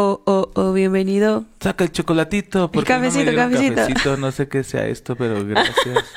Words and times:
Oh, 0.00 0.22
oh, 0.26 0.48
oh, 0.54 0.72
bienvenido. 0.72 1.44
Saca 1.58 1.82
el 1.82 1.90
chocolatito. 1.90 2.70
porque 2.70 2.92
no 2.92 3.00
me 3.00 3.06
cafecito, 3.08 3.32
dieron 3.32 3.50
cafecito. 3.50 3.74
cafecito. 3.74 4.16
No 4.16 4.30
sé 4.30 4.48
qué 4.48 4.62
sea 4.62 4.86
esto, 4.86 5.16
pero 5.16 5.44
gracias. 5.44 6.04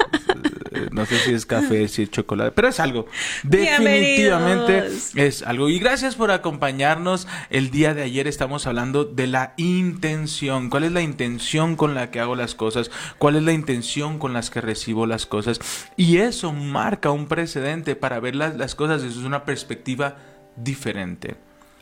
No 0.91 1.05
sé 1.05 1.19
si 1.19 1.33
es 1.33 1.45
café, 1.45 1.87
si 1.87 2.03
es 2.03 2.11
chocolate, 2.11 2.51
pero 2.51 2.67
es 2.67 2.79
algo. 2.79 3.05
Definitivamente 3.43 4.87
es 5.15 5.43
algo. 5.43 5.69
Y 5.69 5.79
gracias 5.79 6.15
por 6.15 6.31
acompañarnos. 6.31 7.27
El 7.49 7.71
día 7.71 7.93
de 7.93 8.03
ayer 8.03 8.27
estamos 8.27 8.67
hablando 8.67 9.03
de 9.05 9.27
la 9.27 9.53
intención. 9.57 10.69
¿Cuál 10.69 10.85
es 10.85 10.91
la 10.91 11.01
intención 11.01 11.75
con 11.75 11.93
la 11.93 12.09
que 12.09 12.19
hago 12.19 12.35
las 12.35 12.55
cosas? 12.55 12.89
¿Cuál 13.17 13.35
es 13.35 13.43
la 13.43 13.53
intención 13.53 14.17
con 14.17 14.33
las 14.33 14.49
que 14.49 14.61
recibo 14.61 15.05
las 15.05 15.25
cosas? 15.25 15.59
Y 15.97 16.17
eso 16.17 16.51
marca 16.51 17.11
un 17.11 17.27
precedente 17.27 17.95
para 17.95 18.19
ver 18.19 18.35
las, 18.35 18.55
las 18.55 18.75
cosas 18.75 19.01
desde 19.01 19.25
una 19.25 19.43
perspectiva 19.45 20.17
diferente. 20.55 21.37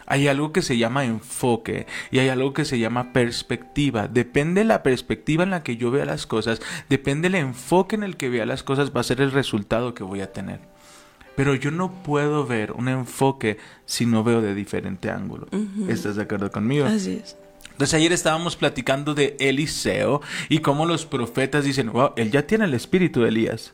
Hay 0.09 0.27
algo 0.27 0.51
que 0.51 0.61
se 0.61 0.77
llama 0.77 1.05
enfoque 1.05 1.85
y 2.11 2.19
hay 2.19 2.29
algo 2.29 2.51
que 2.51 2.65
se 2.65 2.79
llama 2.79 3.13
perspectiva. 3.13 4.07
Depende 4.07 4.61
de 4.61 4.65
la 4.65 4.83
perspectiva 4.83 5.43
en 5.43 5.51
la 5.51 5.63
que 5.63 5.77
yo 5.77 5.91
vea 5.91 6.03
las 6.03 6.25
cosas, 6.25 6.61
depende 6.89 7.27
el 7.27 7.35
enfoque 7.35 7.95
en 7.95 8.03
el 8.03 8.17
que 8.17 8.29
vea 8.29 8.45
las 8.45 8.63
cosas, 8.63 8.91
va 8.93 9.01
a 9.01 9.03
ser 9.03 9.21
el 9.21 9.31
resultado 9.31 9.93
que 9.93 10.03
voy 10.03 10.21
a 10.21 10.33
tener. 10.33 10.59
Pero 11.35 11.55
yo 11.55 11.71
no 11.71 12.03
puedo 12.03 12.45
ver 12.45 12.73
un 12.73 12.89
enfoque 12.89 13.59
si 13.85 14.05
no 14.05 14.23
veo 14.23 14.41
de 14.41 14.53
diferente 14.55 15.09
ángulo. 15.09 15.47
¿Estás 15.87 16.17
de 16.17 16.23
acuerdo 16.23 16.51
conmigo? 16.51 16.85
Así 16.85 17.21
es. 17.23 17.37
Entonces 17.71 17.93
ayer 17.93 18.11
estábamos 18.11 18.57
platicando 18.57 19.13
de 19.13 19.37
Eliseo 19.39 20.21
y 20.49 20.59
cómo 20.59 20.85
los 20.85 21.05
profetas 21.05 21.63
dicen, 21.63 21.93
wow, 21.93 22.11
él 22.17 22.29
ya 22.29 22.45
tiene 22.45 22.65
el 22.65 22.73
espíritu 22.73 23.21
de 23.21 23.29
Elías. 23.29 23.73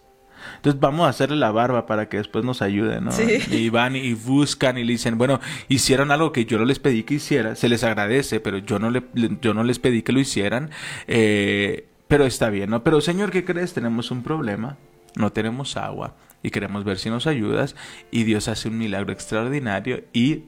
Entonces 0.57 0.79
vamos 0.79 1.07
a 1.07 1.09
hacerle 1.09 1.37
la 1.37 1.51
barba 1.51 1.85
para 1.85 2.09
que 2.09 2.17
después 2.17 2.45
nos 2.45 2.61
ayude, 2.61 3.01
¿no? 3.01 3.11
Sí. 3.11 3.39
Y 3.51 3.69
van 3.69 3.95
y 3.95 4.13
buscan 4.13 4.77
y 4.77 4.83
le 4.83 4.93
dicen, 4.93 5.17
bueno, 5.17 5.39
hicieron 5.67 6.11
algo 6.11 6.31
que 6.31 6.45
yo 6.45 6.57
no 6.57 6.65
les 6.65 6.79
pedí 6.79 7.03
que 7.03 7.15
hiciera, 7.15 7.55
se 7.55 7.69
les 7.69 7.83
agradece, 7.83 8.39
pero 8.39 8.57
yo 8.57 8.79
no, 8.79 8.89
le, 8.89 9.03
yo 9.41 9.53
no 9.53 9.63
les 9.63 9.79
pedí 9.79 10.01
que 10.01 10.11
lo 10.11 10.19
hicieran, 10.19 10.69
eh, 11.07 11.87
pero 12.07 12.25
está 12.25 12.49
bien, 12.49 12.69
¿no? 12.69 12.83
Pero 12.83 13.01
Señor, 13.01 13.31
¿qué 13.31 13.45
crees? 13.45 13.73
Tenemos 13.73 14.11
un 14.11 14.23
problema, 14.23 14.77
no 15.15 15.31
tenemos 15.31 15.77
agua 15.77 16.15
y 16.43 16.51
queremos 16.51 16.83
ver 16.83 16.97
si 16.99 17.09
nos 17.09 17.27
ayudas 17.27 17.75
y 18.11 18.23
Dios 18.23 18.47
hace 18.47 18.69
un 18.69 18.77
milagro 18.77 19.11
extraordinario 19.11 20.03
y 20.13 20.45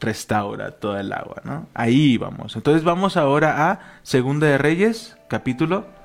restaura 0.00 0.72
toda 0.72 1.00
el 1.00 1.12
agua, 1.12 1.42
¿no? 1.44 1.68
Ahí 1.74 2.16
vamos. 2.18 2.56
Entonces 2.56 2.84
vamos 2.84 3.16
ahora 3.16 3.70
a 3.70 3.98
Segunda 4.02 4.46
de 4.46 4.58
Reyes, 4.58 5.16
capítulo 5.28 5.95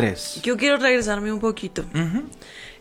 3. 0.00 0.40
Yo 0.42 0.56
quiero 0.56 0.78
regresarme 0.78 1.30
un 1.30 1.40
poquito. 1.40 1.84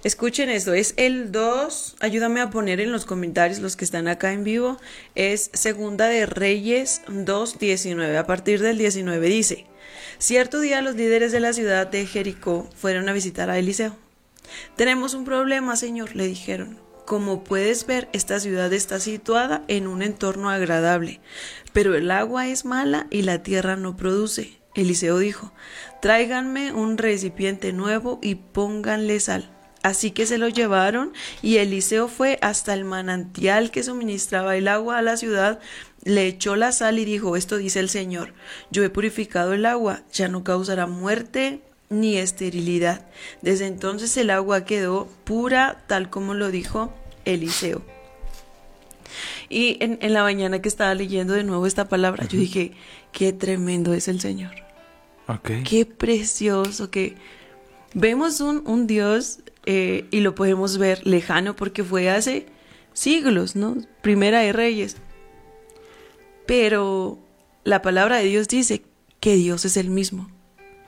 Escuchen 0.05 0.49
esto, 0.49 0.73
es 0.73 0.93
el 0.95 1.33
2, 1.33 1.97
ayúdame 1.99 2.39
a 2.39 2.49
poner 2.49 2.79
en 2.79 2.93
los 2.93 3.03
comentarios 3.03 3.59
los 3.59 3.75
que 3.75 3.83
están 3.83 4.07
acá 4.07 4.31
en 4.31 4.45
vivo, 4.45 4.77
es 5.15 5.49
Segunda 5.53 6.07
de 6.07 6.25
Reyes 6.25 7.01
2.19, 7.09 8.15
a 8.15 8.25
partir 8.25 8.61
del 8.61 8.77
19 8.77 9.27
dice, 9.27 9.65
cierto 10.17 10.61
día 10.61 10.81
los 10.81 10.95
líderes 10.95 11.33
de 11.33 11.41
la 11.41 11.51
ciudad 11.51 11.85
de 11.87 12.05
Jericó 12.05 12.69
fueron 12.73 13.09
a 13.09 13.13
visitar 13.13 13.49
a 13.49 13.59
Eliseo. 13.59 13.97
Tenemos 14.77 15.13
un 15.13 15.25
problema, 15.25 15.75
señor, 15.75 16.15
le 16.15 16.25
dijeron. 16.27 16.79
Como 17.05 17.43
puedes 17.43 17.85
ver, 17.85 18.07
esta 18.13 18.39
ciudad 18.39 18.71
está 18.71 19.01
situada 19.01 19.63
en 19.67 19.87
un 19.87 20.01
entorno 20.01 20.49
agradable, 20.49 21.19
pero 21.73 21.95
el 21.95 22.09
agua 22.11 22.47
es 22.47 22.63
mala 22.63 23.07
y 23.09 23.23
la 23.23 23.43
tierra 23.43 23.75
no 23.75 23.97
produce. 23.97 24.58
Eliseo 24.75 25.17
dijo, 25.17 25.51
tráiganme 26.01 26.73
un 26.73 26.97
recipiente 26.97 27.73
nuevo 27.73 28.19
y 28.21 28.35
pónganle 28.35 29.19
sal. 29.19 29.49
Así 29.81 30.11
que 30.11 30.25
se 30.25 30.37
lo 30.37 30.49
llevaron 30.49 31.13
y 31.41 31.57
Eliseo 31.57 32.07
fue 32.07 32.37
hasta 32.41 32.73
el 32.73 32.83
manantial 32.83 33.71
que 33.71 33.83
suministraba 33.83 34.57
el 34.57 34.67
agua 34.67 34.97
a 34.97 35.01
la 35.01 35.15
ciudad, 35.15 35.59
le 36.03 36.27
echó 36.27 36.55
la 36.55 36.71
sal 36.71 36.99
y 36.99 37.05
dijo, 37.05 37.35
esto 37.35 37.57
dice 37.57 37.79
el 37.79 37.89
Señor, 37.89 38.33
yo 38.71 38.83
he 38.83 38.89
purificado 38.89 39.53
el 39.53 39.65
agua, 39.65 40.01
ya 40.11 40.27
no 40.27 40.43
causará 40.43 40.85
muerte 40.85 41.61
ni 41.89 42.17
esterilidad. 42.17 43.07
Desde 43.41 43.67
entonces 43.67 44.15
el 44.17 44.29
agua 44.29 44.65
quedó 44.65 45.07
pura 45.23 45.83
tal 45.87 46.09
como 46.09 46.33
lo 46.33 46.51
dijo 46.51 46.93
Eliseo. 47.25 47.81
Y 49.49 49.77
en, 49.83 49.97
en 50.01 50.13
la 50.13 50.23
mañana 50.23 50.61
que 50.61 50.69
estaba 50.69 50.93
leyendo 50.93 51.33
de 51.33 51.43
nuevo 51.43 51.65
esta 51.65 51.87
palabra, 51.89 52.27
yo 52.27 52.39
dije, 52.39 52.71
qué 53.11 53.33
tremendo 53.33 53.93
es 53.93 54.07
el 54.07 54.19
Señor. 54.21 54.51
Ok. 55.27 55.49
Qué 55.67 55.85
precioso 55.85 56.89
que 56.91 57.15
vemos 57.93 58.41
un, 58.41 58.63
un 58.67 58.85
Dios 58.87 59.39
eh, 59.65 60.05
y 60.11 60.19
lo 60.21 60.35
podemos 60.35 60.77
ver 60.77 61.05
lejano 61.05 61.55
porque 61.55 61.83
fue 61.83 62.09
hace 62.09 62.45
siglos, 62.93 63.55
¿no? 63.55 63.77
Primera 64.01 64.39
de 64.41 64.53
Reyes. 64.53 64.97
Pero 66.45 67.19
la 67.63 67.81
palabra 67.81 68.17
de 68.17 68.25
Dios 68.25 68.47
dice 68.47 68.81
que 69.19 69.35
Dios 69.35 69.65
es 69.65 69.77
el 69.77 69.89
mismo, 69.89 70.29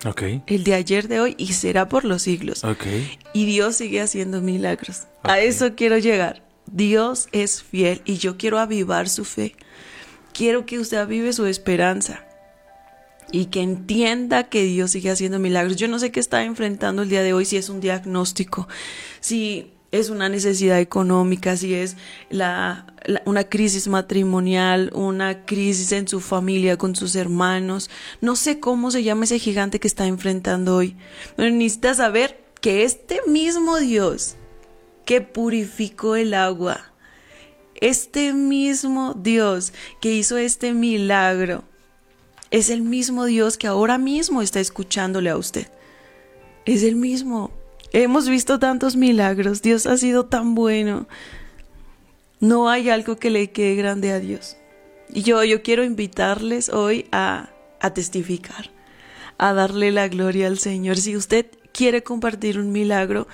Ok. 0.06 0.24
el 0.48 0.64
de 0.64 0.74
ayer, 0.74 1.08
de 1.08 1.20
hoy 1.20 1.36
y 1.38 1.54
será 1.54 1.88
por 1.88 2.06
los 2.06 2.24
siglos. 2.24 2.64
Ok. 2.64 2.86
Y 3.34 3.46
Dios 3.46 3.76
sigue 3.76 4.02
haciendo 4.02 4.42
milagros. 4.42 5.04
A 5.24 5.40
eso 5.40 5.76
quiero 5.76 5.98
llegar. 6.00 6.44
Dios 6.72 7.28
es 7.32 7.62
fiel 7.62 8.02
y 8.06 8.18
yo 8.18 8.38
quiero 8.38 8.60
avivar 8.60 9.10
su 9.10 9.26
fe. 9.26 9.56
Quiero 10.34 10.66
que 10.66 10.80
usted 10.80 10.98
avive 10.98 11.34
su 11.34 11.46
esperanza 11.46 12.26
y 13.32 13.46
que 13.46 13.62
entienda 13.62 14.50
que 14.50 14.64
Dios 14.64 14.92
sigue 14.92 15.10
haciendo 15.10 15.40
milagros. 15.40 15.76
Yo 15.76 15.88
no 15.88 16.00
sé 16.00 16.12
qué 16.12 16.20
está 16.20 16.44
enfrentando 16.44 17.02
el 17.02 17.10
día 17.10 17.24
de 17.24 17.34
hoy, 17.34 17.46
si 17.46 17.58
es 17.58 17.70
un 17.70 17.82
diagnóstico, 17.82 18.68
si 19.20 19.74
es 19.92 20.10
una 20.10 20.30
necesidad 20.30 20.80
económica, 20.80 21.58
si 21.58 21.74
es 21.74 21.98
la, 22.30 22.86
una 23.26 23.44
crisis 23.44 23.88
matrimonial, 23.88 24.90
una 24.94 25.46
crisis 25.46 25.92
en 25.92 26.08
su 26.08 26.22
familia 26.22 26.78
con 26.78 26.96
sus 26.96 27.16
hermanos. 27.16 27.90
No 28.22 28.38
sé 28.38 28.60
cómo 28.60 28.92
se 28.92 29.04
llama 29.04 29.26
ese 29.26 29.40
gigante 29.40 29.80
que 29.80 29.88
está 29.88 30.08
enfrentando 30.08 30.78
hoy. 30.78 30.96
Pero 31.36 31.50
necesita 31.52 31.94
saber 31.94 32.40
que 32.62 32.84
este 32.84 33.20
mismo 33.28 33.78
Dios 33.78 34.38
que 35.06 35.22
purificó 35.22 36.16
el 36.16 36.34
agua, 36.34 36.92
este 37.76 38.34
mismo 38.34 39.14
Dios 39.16 39.74
que 40.00 40.14
hizo 40.14 40.38
este 40.38 40.74
milagro, 40.74 41.64
es 42.52 42.70
el 42.70 42.82
mismo 42.82 43.26
Dios 43.26 43.58
que 43.58 43.68
ahora 43.68 43.98
mismo 43.98 44.42
está 44.42 44.60
escuchándole 44.60 45.30
a 45.30 45.38
usted. 45.38 45.68
Es 46.66 46.84
el 46.84 46.98
mismo. 46.98 47.50
Hemos 47.94 48.28
visto 48.28 48.60
tantos 48.60 48.98
milagros. 48.98 49.62
Dios 49.62 49.88
ha 49.88 49.98
sido 49.98 50.26
tan 50.26 50.54
bueno. 50.54 51.08
No 52.42 52.70
hay 52.70 52.90
algo 52.90 53.16
que 53.16 53.30
le 53.30 53.52
quede 53.52 53.76
grande 53.76 54.12
a 54.12 54.20
Dios. 54.20 54.58
Y 55.14 55.24
yo, 55.24 55.44
yo 55.44 55.64
quiero 55.64 55.84
invitarles 55.84 56.70
hoy 56.70 57.08
a, 57.12 57.50
a 57.80 57.94
testificar, 57.94 58.70
a 59.38 59.54
darle 59.54 59.92
la 59.92 60.10
gloria 60.10 60.48
al 60.48 60.60
Señor. 60.60 60.98
Si 60.98 61.16
usted 61.16 61.48
quiere 61.74 62.04
compartir 62.04 62.60
un 62.60 62.72
milagro 62.72 63.28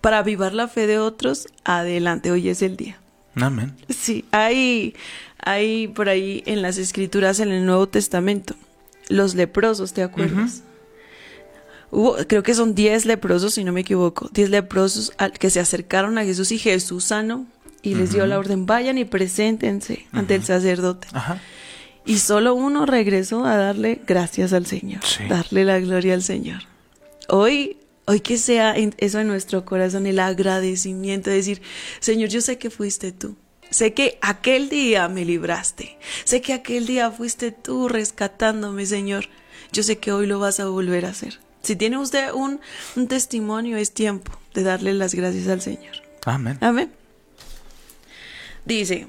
para 0.00 0.18
avivar 0.18 0.54
la 0.54 0.68
fe 0.68 0.86
de 0.86 0.98
otros, 0.98 1.48
adelante, 1.64 2.30
hoy 2.30 2.48
es 2.48 2.62
el 2.62 2.76
día. 2.76 2.98
Amén. 3.36 3.74
Sí, 3.88 4.24
hay, 4.32 4.94
hay 5.38 5.88
por 5.88 6.08
ahí 6.08 6.42
en 6.46 6.62
las 6.62 6.76
escrituras 6.78 7.40
en 7.40 7.50
el 7.52 7.64
Nuevo 7.66 7.88
Testamento, 7.88 8.54
los 9.08 9.34
leprosos, 9.34 9.92
¿te 9.92 10.02
acuerdas? 10.02 10.62
Hubo, 11.90 12.16
creo 12.26 12.42
que 12.42 12.52
son 12.54 12.74
10 12.74 13.06
leprosos, 13.06 13.54
si 13.54 13.64
no 13.64 13.72
me 13.72 13.80
equivoco, 13.80 14.28
10 14.32 14.50
leprosos 14.50 15.12
al- 15.16 15.32
que 15.32 15.48
se 15.50 15.60
acercaron 15.60 16.18
a 16.18 16.24
Jesús 16.24 16.52
y 16.52 16.58
Jesús 16.58 17.04
sanó 17.04 17.46
y 17.80 17.94
les 17.94 18.12
dio 18.12 18.26
la 18.26 18.38
orden, 18.38 18.66
vayan 18.66 18.98
y 18.98 19.04
preséntense 19.06 20.04
ante 20.12 20.34
el 20.34 20.44
sacerdote. 20.44 21.08
Ajá. 21.12 21.40
Y 22.04 22.18
solo 22.18 22.54
uno 22.54 22.84
regresó 22.86 23.44
a 23.46 23.56
darle 23.56 24.00
gracias 24.06 24.52
al 24.52 24.66
Señor, 24.66 25.02
Sí. 25.04 25.24
darle 25.28 25.64
la 25.64 25.78
gloria 25.78 26.14
al 26.14 26.22
Señor. 26.22 26.62
Hoy, 27.28 27.76
hoy 28.08 28.18
que 28.20 28.36
sea 28.38 28.74
en- 28.76 28.94
eso 28.98 29.20
en 29.20 29.28
nuestro 29.28 29.64
corazón, 29.64 30.06
el 30.08 30.18
agradecimiento, 30.18 31.30
decir, 31.30 31.62
Señor, 32.00 32.28
yo 32.30 32.40
sé 32.40 32.58
que 32.58 32.70
fuiste 32.70 33.12
tú. 33.12 33.36
Sé 33.70 33.92
que 33.94 34.18
aquel 34.22 34.68
día 34.70 35.08
me 35.08 35.24
libraste. 35.24 35.96
Sé 36.24 36.40
que 36.40 36.54
aquel 36.54 36.86
día 36.86 37.10
fuiste 37.12 37.52
tú 37.52 37.86
rescatándome, 37.88 38.84
Señor. 38.86 39.26
Yo 39.72 39.82
sé 39.82 39.98
que 39.98 40.10
hoy 40.10 40.26
lo 40.26 40.38
vas 40.40 40.58
a 40.58 40.66
volver 40.66 41.04
a 41.04 41.10
hacer. 41.10 41.38
Si 41.62 41.76
tiene 41.76 41.98
usted 41.98 42.32
un, 42.32 42.60
un 42.96 43.08
testimonio, 43.08 43.76
es 43.76 43.92
tiempo 43.92 44.32
de 44.54 44.62
darle 44.62 44.94
las 44.94 45.14
gracias 45.14 45.46
al 45.48 45.60
Señor. 45.60 45.96
Amén. 46.24 46.56
Amén. 46.62 46.90
Dice, 48.64 49.06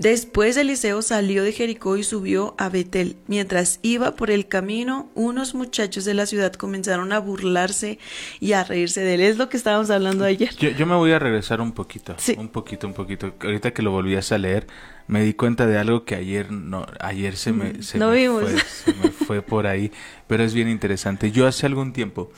Después 0.00 0.56
Eliseo 0.56 1.02
salió 1.02 1.42
de 1.44 1.52
Jericó 1.52 1.96
y 1.98 2.02
subió 2.04 2.54
a 2.58 2.70
Betel. 2.70 3.16
Mientras 3.26 3.80
iba 3.82 4.16
por 4.16 4.30
el 4.30 4.48
camino, 4.48 5.10
unos 5.14 5.54
muchachos 5.54 6.06
de 6.06 6.14
la 6.14 6.24
ciudad 6.24 6.54
comenzaron 6.54 7.12
a 7.12 7.18
burlarse 7.18 7.98
y 8.40 8.52
a 8.52 8.64
reírse 8.64 9.02
de 9.02 9.14
él. 9.14 9.20
Es 9.20 9.36
lo 9.36 9.50
que 9.50 9.58
estábamos 9.58 9.90
hablando 9.90 10.24
ayer. 10.24 10.54
Yo, 10.56 10.70
yo 10.70 10.86
me 10.86 10.94
voy 10.96 11.12
a 11.12 11.18
regresar 11.18 11.60
un 11.60 11.72
poquito, 11.72 12.14
Sí. 12.16 12.34
un 12.38 12.48
poquito, 12.48 12.86
un 12.86 12.94
poquito. 12.94 13.34
Ahorita 13.42 13.72
que 13.72 13.82
lo 13.82 13.90
volvías 13.90 14.32
a 14.32 14.38
leer, 14.38 14.66
me 15.06 15.22
di 15.22 15.34
cuenta 15.34 15.66
de 15.66 15.76
algo 15.76 16.04
que 16.06 16.14
ayer 16.14 16.50
no, 16.50 16.86
ayer 17.00 17.36
se 17.36 17.52
me, 17.52 17.82
se 17.82 17.98
Mm, 17.98 18.00
no 18.00 18.10
me 18.10 18.16
vimos. 18.16 18.42
fue, 18.44 18.58
se 18.60 18.94
me 18.94 19.10
fue 19.10 19.42
por 19.42 19.66
ahí, 19.66 19.92
pero 20.26 20.42
es 20.44 20.54
bien 20.54 20.68
interesante. 20.68 21.30
Yo 21.30 21.46
hace 21.46 21.66
algún 21.66 21.92
tiempo 21.92 22.30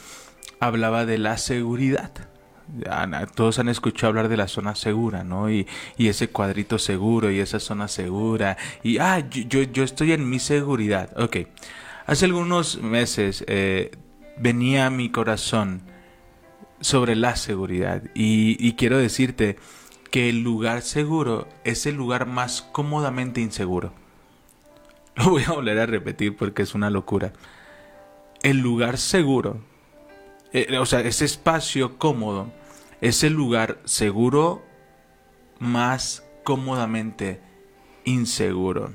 hablaba 0.59 1.07
de 1.07 1.19
la 1.19 1.39
seguridad. 1.39 2.11
Todos 3.35 3.59
han 3.59 3.69
escuchado 3.69 4.09
hablar 4.09 4.29
de 4.29 4.37
la 4.37 4.49
zona 4.49 4.75
segura, 4.75 5.25
¿no? 5.25 5.51
Y, 5.51 5.67
ese 5.99 6.29
cuadrito 6.29 6.79
seguro 6.79 7.31
y 7.31 7.41
esa 7.41 7.61
zona 7.61 7.89
segura. 7.89 8.57
Y, 8.83 8.99
ah, 8.99 9.21
yo, 9.31 9.63
yo, 9.63 9.85
estoy 9.85 10.13
en 10.13 10.29
mi 10.29 10.39
seguridad. 10.39 11.11
Ok. 11.21 11.49
Hace 12.07 12.25
algunos 12.25 12.83
meses 12.83 13.45
eh, 13.47 13.93
venía 14.37 14.91
mi 14.91 15.11
corazón 15.11 15.83
sobre 16.81 17.17
la 17.17 17.37
seguridad. 17.37 18.03
Y, 18.15 18.57
y 18.59 18.75
quiero 18.75 18.99
decirte 18.99 19.57
que 20.11 20.29
el 20.29 20.43
lugar 20.43 20.83
seguro 20.83 21.49
es 21.65 21.87
el 21.87 21.95
lugar 21.95 22.27
más 22.27 22.63
cómodamente 22.63 23.41
inseguro. 23.41 23.95
Lo 25.17 25.31
voy 25.31 25.43
a 25.45 25.53
volver 25.53 25.79
a 25.79 25.87
repetir 25.87 26.37
porque 26.37 26.63
es 26.63 26.75
una 26.75 26.91
locura. 26.91 27.33
El 28.43 28.59
lugar 28.59 28.99
seguro, 28.99 29.61
eh, 30.53 30.79
o 30.79 30.87
sea, 30.87 31.01
ese 31.01 31.25
espacio 31.25 31.99
cómodo, 31.99 32.53
es 33.01 33.25
el 33.25 33.33
lugar 33.33 33.81
seguro 33.85 34.65
más 35.59 36.25
cómodamente 36.45 37.41
inseguro. 38.05 38.93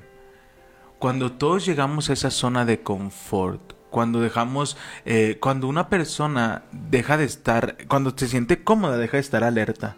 Cuando 1.00 1.34
todos 1.34 1.66
llegamos 1.66 2.10
a 2.10 2.14
esa 2.14 2.32
zona 2.32 2.66
de 2.66 2.82
confort, 2.82 3.74
cuando 3.90 4.22
dejamos, 4.22 4.78
eh, 5.06 5.38
cuando 5.40 5.68
una 5.68 5.90
persona 5.90 6.64
deja 6.72 7.18
de 7.18 7.26
estar, 7.26 7.78
cuando 7.88 8.14
se 8.16 8.28
siente 8.28 8.64
cómoda, 8.64 8.98
deja 8.98 9.18
de 9.18 9.22
estar 9.22 9.44
alerta. 9.44 9.96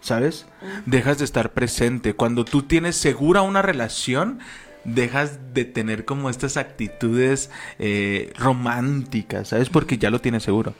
¿Sabes? 0.00 0.46
Dejas 0.86 1.18
de 1.18 1.24
estar 1.24 1.54
presente. 1.54 2.14
Cuando 2.14 2.44
tú 2.44 2.62
tienes 2.62 2.96
segura 2.96 3.42
una 3.42 3.62
relación, 3.62 4.38
dejas 4.84 5.38
de 5.54 5.64
tener 5.64 6.04
como 6.04 6.30
estas 6.30 6.56
actitudes 6.56 7.50
eh, 7.78 8.32
románticas, 8.38 9.48
¿sabes? 9.48 9.68
Porque 9.68 9.98
ya 9.98 10.10
lo 10.10 10.20
tienes 10.20 10.42
seguro. 10.42 10.74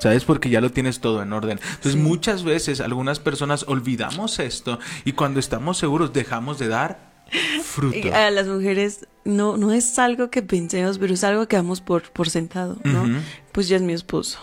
¿Sabes? 0.00 0.24
Porque 0.24 0.48
ya 0.48 0.60
lo 0.60 0.70
tienes 0.70 1.00
todo 1.00 1.22
en 1.24 1.32
orden. 1.32 1.58
Entonces 1.74 1.96
muchas 1.96 2.44
veces 2.44 2.80
algunas 2.80 3.18
personas 3.18 3.64
olvidamos 3.66 4.38
esto 4.38 4.78
y 5.04 5.10
cuando 5.10 5.40
estamos 5.40 5.76
seguros 5.76 6.12
dejamos 6.12 6.60
de 6.60 6.68
dar 6.68 7.24
fruto. 7.64 8.14
A 8.14 8.30
las 8.30 8.46
mujeres 8.46 9.08
no, 9.24 9.56
no 9.56 9.72
es 9.72 9.98
algo 9.98 10.30
que 10.30 10.40
pensemos, 10.42 10.98
pero 10.98 11.14
es 11.14 11.24
algo 11.24 11.48
que 11.48 11.56
damos 11.56 11.80
por, 11.80 12.04
por 12.12 12.30
sentado, 12.30 12.76
¿no? 12.84 13.20
Pues 13.50 13.66
ya 13.66 13.74
es 13.74 13.82
mi 13.82 13.92
esposo. 13.92 14.38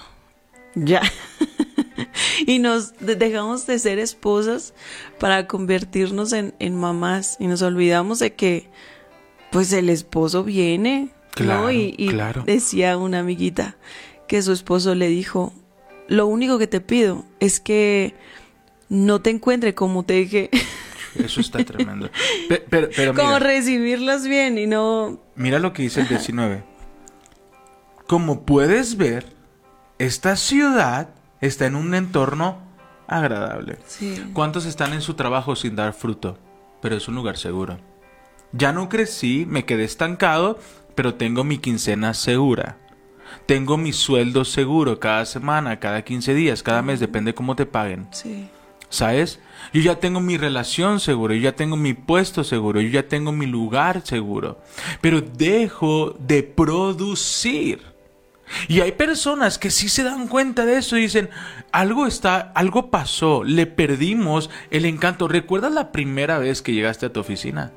Ya. 0.75 1.01
y 2.45 2.59
nos 2.59 2.97
de- 2.99 3.15
dejamos 3.15 3.65
de 3.65 3.79
ser 3.79 3.97
esposas 3.97 4.73
para 5.19 5.47
convertirnos 5.47 6.33
en, 6.33 6.53
en 6.59 6.75
mamás 6.77 7.37
y 7.39 7.47
nos 7.47 7.61
olvidamos 7.61 8.19
de 8.19 8.33
que 8.33 8.69
pues 9.55 9.73
el 9.73 9.89
esposo 9.89 10.43
viene, 10.43 11.09
Claro, 11.31 11.63
¿no? 11.63 11.71
Y, 11.71 11.95
y 11.97 12.07
claro. 12.09 12.43
decía 12.45 12.97
una 12.97 13.19
amiguita 13.19 13.75
que 14.27 14.41
su 14.41 14.51
esposo 14.51 14.95
le 14.95 15.07
dijo, 15.09 15.53
lo 16.07 16.27
único 16.27 16.57
que 16.57 16.67
te 16.67 16.81
pido 16.81 17.25
es 17.39 17.59
que 17.59 18.13
no 18.89 19.21
te 19.21 19.29
encuentre 19.31 19.73
como 19.73 20.03
te 20.03 20.13
dije, 20.13 20.49
Eso 21.15 21.39
está 21.41 21.63
tremendo. 21.63 22.09
Pe- 22.49 22.63
Pero, 22.69 22.89
pero 22.95 23.13
como 23.13 23.27
mira, 23.29 23.39
recibirlos 23.39 24.27
bien 24.27 24.57
y 24.57 24.67
no 24.67 25.19
mira 25.35 25.59
lo 25.59 25.71
que 25.73 25.83
dice 25.83 26.01
el 26.01 26.07
19. 26.07 26.63
Como 28.07 28.41
puedes 28.45 28.97
ver, 28.97 29.25
esta 29.97 30.35
ciudad 30.35 31.09
está 31.41 31.65
en 31.65 31.75
un 31.75 31.95
entorno 31.95 32.59
agradable. 33.07 33.77
Sí. 33.87 34.21
¿Cuántos 34.33 34.65
están 34.65 34.93
en 34.93 35.01
su 35.01 35.13
trabajo 35.15 35.55
sin 35.55 35.75
dar 35.75 35.93
fruto? 35.93 36.37
Pero 36.81 36.95
es 36.97 37.07
un 37.07 37.15
lugar 37.15 37.37
seguro. 37.37 37.77
Ya 38.57 38.71
no 38.71 38.87
crecí, 38.87 39.45
me 39.49 39.65
quedé 39.65 39.83
estancado, 39.83 40.57
pero 40.95 41.15
tengo 41.15 41.43
mi 41.43 41.57
quincena 41.57 42.13
segura. 42.13 42.77
Tengo 43.47 43.75
mi 43.75 43.91
sueldo 43.91 44.45
seguro 44.45 44.97
cada 44.97 45.25
semana, 45.25 45.81
cada 45.81 46.03
15 46.03 46.33
días, 46.33 46.63
cada 46.63 46.81
mes, 46.81 47.01
depende 47.01 47.35
cómo 47.35 47.57
te 47.57 47.65
paguen. 47.65 48.07
Sí. 48.11 48.47
¿Sabes? 48.87 49.41
Yo 49.73 49.81
ya 49.81 49.99
tengo 49.99 50.21
mi 50.21 50.37
relación 50.37 51.01
seguro, 51.01 51.33
yo 51.33 51.41
ya 51.41 51.51
tengo 51.51 51.75
mi 51.75 51.93
puesto 51.93 52.45
seguro, 52.45 52.79
yo 52.79 52.87
ya 52.87 53.09
tengo 53.09 53.33
mi 53.33 53.45
lugar 53.45 54.03
seguro. 54.05 54.61
Pero 55.01 55.19
dejo 55.19 56.15
de 56.17 56.43
producir. 56.43 57.81
Y 58.69 58.79
hay 58.79 58.93
personas 58.93 59.59
que 59.59 59.69
sí 59.69 59.89
se 59.89 60.03
dan 60.03 60.29
cuenta 60.29 60.65
de 60.65 60.77
eso 60.77 60.97
y 60.97 61.01
dicen, 61.01 61.29
algo 61.73 62.07
está, 62.07 62.53
algo 62.55 62.89
pasó, 62.89 63.43
le 63.43 63.65
perdimos 63.65 64.49
el 64.71 64.85
encanto. 64.85 65.27
¿Recuerdas 65.27 65.73
la 65.73 65.91
primera 65.91 66.37
vez 66.37 66.61
que 66.61 66.71
llegaste 66.71 67.07
a 67.07 67.11
tu 67.11 67.19
oficina? 67.19 67.73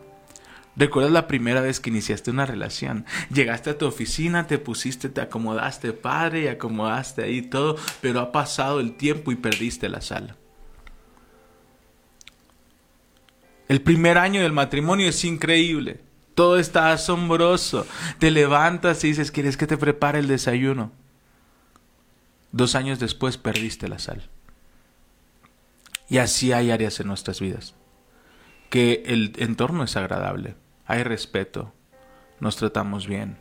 ¿Recuerdas 0.79 1.11
la 1.11 1.27
primera 1.27 1.61
vez 1.61 1.81
que 1.81 1.91
iniciaste 1.91 2.31
una 2.31 2.47
relación? 2.47 3.05
Llegaste 3.33 3.71
a 3.71 3.79
tu 3.79 3.87
oficina, 3.87 4.47
te 4.47 4.59
pusiste, 4.59 5.09
te 5.09 5.21
acomodaste 5.21 5.93
padre 5.93 6.43
y 6.43 6.47
acomodaste 6.47 7.25
ahí 7.25 7.43
todo, 7.43 7.77
pero 8.01 8.21
ha 8.21 8.31
pasado 8.31 8.79
el 8.79 8.93
tiempo 8.93 9.33
y 9.33 9.37
perdiste 9.37 9.89
la 9.89 10.01
sala. 10.01 10.37
El 13.67 13.83
primer 13.83 14.19
año 14.19 14.41
del 14.41 14.53
matrimonio 14.53 15.09
es 15.09 15.25
increíble. 15.25 16.01
Todo 16.37 16.59
está 16.59 16.93
asombroso. 16.93 17.85
Te 18.21 18.31
levantas 18.31 19.03
y 19.03 19.09
dices, 19.09 19.33
¿quieres 19.33 19.57
que 19.57 19.67
te 19.67 19.77
prepare 19.77 20.21
el 20.21 20.29
desayuno? 20.29 20.93
Dos 22.53 22.77
años 22.77 23.01
después 23.01 23.37
perdiste 23.37 23.89
la 23.89 23.99
sal. 23.99 24.31
Y 26.09 26.19
así 26.19 26.53
hay 26.53 26.71
áreas 26.71 27.01
en 27.01 27.09
nuestras 27.09 27.41
vidas. 27.41 27.75
Que 28.71 29.03
el 29.07 29.33
entorno 29.39 29.83
es 29.83 29.97
agradable. 29.97 30.55
Hay 30.88 31.02
respeto. 31.02 31.73
Nos 32.40 32.56
tratamos 32.56 33.06
bien. 33.06 33.37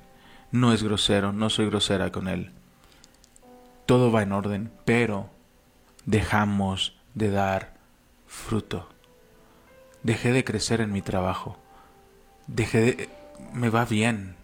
No 0.51 0.73
es 0.73 0.83
grosero. 0.83 1.31
No 1.31 1.49
soy 1.49 1.67
grosera 1.67 2.11
con 2.11 2.27
él. 2.27 2.51
Todo 3.85 4.11
va 4.11 4.21
en 4.21 4.33
orden. 4.33 4.71
Pero 4.83 5.29
dejamos 6.05 6.99
de 7.15 7.31
dar 7.31 7.77
fruto. 8.27 8.89
Dejé 10.03 10.33
de 10.33 10.43
crecer 10.43 10.81
en 10.81 10.91
mi 10.91 11.01
trabajo. 11.01 11.57
Dejé 12.47 12.81
de... 12.81 13.09
Me 13.53 13.69
va 13.69 13.85
bien. 13.85 14.35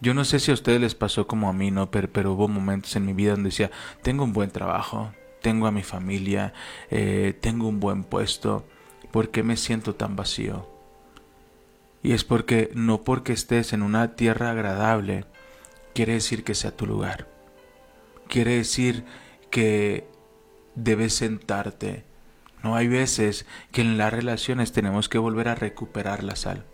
Yo 0.00 0.14
no 0.14 0.24
sé 0.24 0.38
si 0.38 0.52
a 0.52 0.54
ustedes 0.54 0.80
les 0.80 0.94
pasó 0.94 1.26
como 1.26 1.48
a 1.48 1.52
mí, 1.52 1.72
¿no? 1.72 1.90
Pero, 1.90 2.32
hubo 2.32 2.46
momentos 2.46 2.94
en 2.94 3.04
mi 3.04 3.12
vida 3.12 3.32
donde 3.32 3.50
decía, 3.50 3.70
tengo 4.02 4.24
un 4.24 4.32
buen 4.32 4.50
trabajo, 4.50 5.12
tengo 5.42 5.66
a 5.66 5.72
mi 5.72 5.82
familia, 5.82 6.54
eh, 6.90 7.36
tengo 7.38 7.68
un 7.68 7.80
buen 7.80 8.04
puesto, 8.04 8.64
¿por 9.10 9.30
qué 9.30 9.42
me 9.42 9.58
siento 9.58 9.94
tan 9.94 10.16
vacío? 10.16 10.69
Y 12.02 12.12
es 12.12 12.24
porque 12.24 12.70
no 12.74 13.02
porque 13.02 13.32
estés 13.32 13.72
en 13.72 13.82
una 13.82 14.16
tierra 14.16 14.50
agradable, 14.50 15.26
quiere 15.94 16.14
decir 16.14 16.44
que 16.44 16.54
sea 16.54 16.76
tu 16.76 16.86
lugar. 16.86 17.28
Quiere 18.28 18.56
decir 18.56 19.04
que 19.50 20.08
debes 20.74 21.14
sentarte. 21.14 22.04
No 22.62 22.76
hay 22.76 22.88
veces 22.88 23.46
que 23.72 23.80
en 23.80 23.98
las 23.98 24.12
relaciones 24.12 24.72
tenemos 24.72 25.08
que 25.08 25.18
volver 25.18 25.48
a 25.48 25.54
recuperar 25.54 26.22
la 26.22 26.36
sal. 26.36 26.64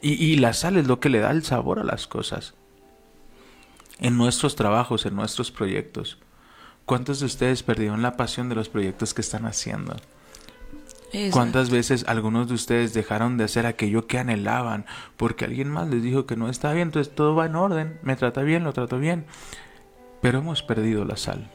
Y, 0.00 0.12
y 0.12 0.36
la 0.36 0.52
sal 0.52 0.76
es 0.76 0.86
lo 0.86 1.00
que 1.00 1.08
le 1.08 1.20
da 1.20 1.30
el 1.30 1.42
sabor 1.42 1.78
a 1.78 1.84
las 1.84 2.06
cosas. 2.06 2.54
En 3.98 4.16
nuestros 4.16 4.56
trabajos, 4.56 5.06
en 5.06 5.16
nuestros 5.16 5.50
proyectos. 5.50 6.18
¿Cuántos 6.84 7.18
de 7.18 7.26
ustedes 7.26 7.62
perdieron 7.62 8.02
la 8.02 8.16
pasión 8.16 8.48
de 8.48 8.54
los 8.54 8.68
proyectos 8.68 9.14
que 9.14 9.22
están 9.22 9.46
haciendo? 9.46 9.96
¿Cuántas 11.30 11.70
veces 11.70 12.04
algunos 12.08 12.48
de 12.48 12.54
ustedes 12.54 12.92
dejaron 12.92 13.38
de 13.38 13.44
hacer 13.44 13.64
aquello 13.64 14.06
que 14.06 14.18
anhelaban 14.18 14.86
porque 15.16 15.44
alguien 15.44 15.70
más 15.70 15.88
les 15.88 16.02
dijo 16.02 16.26
que 16.26 16.36
no 16.36 16.48
está 16.48 16.72
bien? 16.72 16.88
Entonces 16.88 17.14
todo 17.14 17.34
va 17.34 17.46
en 17.46 17.54
orden, 17.54 17.98
me 18.02 18.16
trata 18.16 18.42
bien, 18.42 18.64
lo 18.64 18.72
trato 18.72 18.98
bien. 18.98 19.24
Pero 20.20 20.38
hemos 20.38 20.62
perdido 20.62 21.04
la 21.04 21.16
sal. 21.16 21.48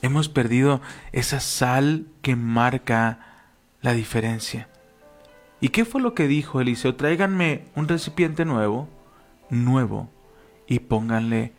Hemos 0.00 0.28
perdido 0.28 0.80
esa 1.12 1.40
sal 1.40 2.06
que 2.22 2.36
marca 2.36 3.44
la 3.82 3.92
diferencia. 3.92 4.68
¿Y 5.60 5.70
qué 5.70 5.84
fue 5.84 6.00
lo 6.00 6.14
que 6.14 6.28
dijo 6.28 6.60
Eliseo? 6.60 6.94
Tráiganme 6.94 7.64
un 7.74 7.88
recipiente 7.88 8.44
nuevo, 8.44 8.88
nuevo, 9.50 10.08
y 10.68 10.78
pónganle 10.78 11.52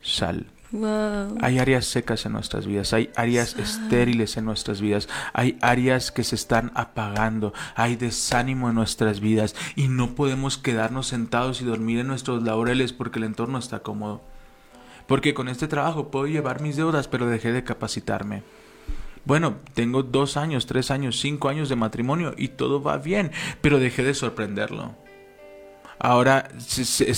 sal. 0.00 0.46
Wow. 0.72 1.36
Hay 1.42 1.58
áreas 1.58 1.84
secas 1.84 2.24
en 2.24 2.32
nuestras 2.32 2.66
vidas, 2.66 2.94
hay 2.94 3.10
áreas 3.14 3.56
estériles 3.56 4.38
en 4.38 4.46
nuestras 4.46 4.80
vidas, 4.80 5.06
hay 5.34 5.58
áreas 5.60 6.10
que 6.10 6.24
se 6.24 6.34
están 6.34 6.72
apagando, 6.74 7.52
hay 7.74 7.96
desánimo 7.96 8.70
en 8.70 8.76
nuestras 8.76 9.20
vidas 9.20 9.54
y 9.76 9.88
no 9.88 10.14
podemos 10.14 10.56
quedarnos 10.56 11.08
sentados 11.08 11.60
y 11.60 11.66
dormir 11.66 11.98
en 11.98 12.06
nuestros 12.06 12.42
laureles 12.42 12.94
porque 12.94 13.18
el 13.18 13.26
entorno 13.26 13.58
está 13.58 13.80
cómodo. 13.80 14.22
Porque 15.06 15.34
con 15.34 15.48
este 15.48 15.68
trabajo 15.68 16.10
puedo 16.10 16.26
llevar 16.26 16.62
mis 16.62 16.76
deudas, 16.76 17.06
pero 17.06 17.26
dejé 17.26 17.52
de 17.52 17.64
capacitarme. 17.64 18.42
Bueno, 19.24 19.56
tengo 19.74 20.02
dos 20.02 20.38
años, 20.38 20.66
tres 20.66 20.90
años, 20.90 21.20
cinco 21.20 21.48
años 21.48 21.68
de 21.68 21.76
matrimonio 21.76 22.34
y 22.36 22.48
todo 22.48 22.82
va 22.82 22.96
bien, 22.96 23.30
pero 23.60 23.78
dejé 23.78 24.02
de 24.02 24.14
sorprenderlo. 24.14 24.94
Ahora 25.98 26.48
se, 26.58 26.84
se, 26.84 27.14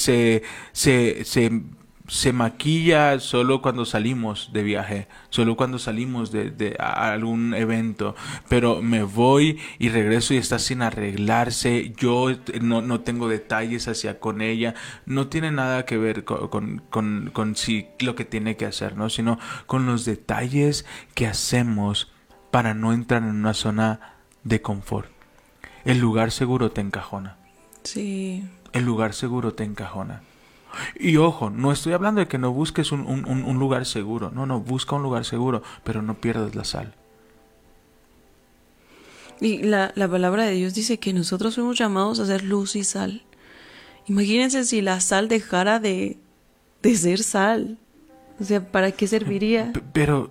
se, 0.72 1.24
se, 1.24 1.62
se 2.06 2.34
maquilla 2.34 3.18
solo 3.18 3.62
cuando 3.62 3.86
salimos 3.86 4.50
de 4.52 4.62
viaje, 4.62 5.08
solo 5.30 5.56
cuando 5.56 5.78
salimos 5.78 6.30
de, 6.30 6.76
algún 6.78 7.54
evento, 7.54 8.14
pero 8.48 8.82
me 8.82 9.02
voy 9.02 9.58
y 9.78 9.88
regreso 9.88 10.34
y 10.34 10.36
está 10.36 10.58
sin 10.58 10.82
arreglarse, 10.82 11.94
yo 11.96 12.28
no, 12.60 12.82
no 12.82 13.00
tengo 13.00 13.28
detalles 13.28 13.88
hacia 13.88 14.20
con 14.20 14.42
ella, 14.42 14.74
no 15.06 15.28
tiene 15.28 15.50
nada 15.50 15.86
que 15.86 15.96
ver 15.96 16.24
con, 16.24 16.48
con, 16.48 16.82
con, 16.90 17.30
con 17.32 17.56
si 17.56 17.86
lo 18.00 18.14
que 18.14 18.26
tiene 18.26 18.56
que 18.56 18.66
hacer, 18.66 18.96
¿no? 18.96 19.08
sino 19.08 19.38
con 19.66 19.86
los 19.86 20.04
detalles 20.04 20.84
que 21.14 21.26
hacemos 21.26 22.12
para 22.50 22.74
no 22.74 22.92
entrar 22.92 23.22
en 23.22 23.30
una 23.30 23.54
zona 23.54 24.14
de 24.42 24.60
confort. 24.60 25.08
El 25.86 26.00
lugar 26.00 26.30
seguro 26.30 26.70
te 26.70 26.82
encajona. 26.82 27.38
Sí. 27.82 28.46
El 28.72 28.84
lugar 28.84 29.14
seguro 29.14 29.54
te 29.54 29.64
encajona. 29.64 30.22
Y 30.98 31.16
ojo, 31.16 31.50
no 31.50 31.72
estoy 31.72 31.92
hablando 31.92 32.20
de 32.20 32.28
que 32.28 32.38
no 32.38 32.52
busques 32.52 32.92
un, 32.92 33.00
un, 33.06 33.26
un, 33.26 33.58
lugar 33.58 33.86
seguro. 33.86 34.30
No, 34.30 34.46
no, 34.46 34.60
busca 34.60 34.96
un 34.96 35.02
lugar 35.02 35.24
seguro, 35.24 35.62
pero 35.82 36.02
no 36.02 36.14
pierdas 36.14 36.54
la 36.54 36.64
sal. 36.64 36.94
Y 39.40 39.58
la, 39.62 39.92
la 39.94 40.08
palabra 40.08 40.44
de 40.44 40.52
Dios 40.52 40.74
dice 40.74 40.98
que 40.98 41.12
nosotros 41.12 41.54
fuimos 41.56 41.78
llamados 41.78 42.20
a 42.20 42.26
ser 42.26 42.44
luz 42.44 42.76
y 42.76 42.84
sal. 42.84 43.22
Imagínense 44.06 44.64
si 44.64 44.80
la 44.80 45.00
sal 45.00 45.28
dejara 45.28 45.80
de, 45.80 46.18
de 46.82 46.96
ser 46.96 47.22
sal. 47.22 47.78
O 48.40 48.44
sea, 48.44 48.70
¿para 48.70 48.92
qué 48.92 49.06
serviría? 49.06 49.72
Pero 49.92 50.30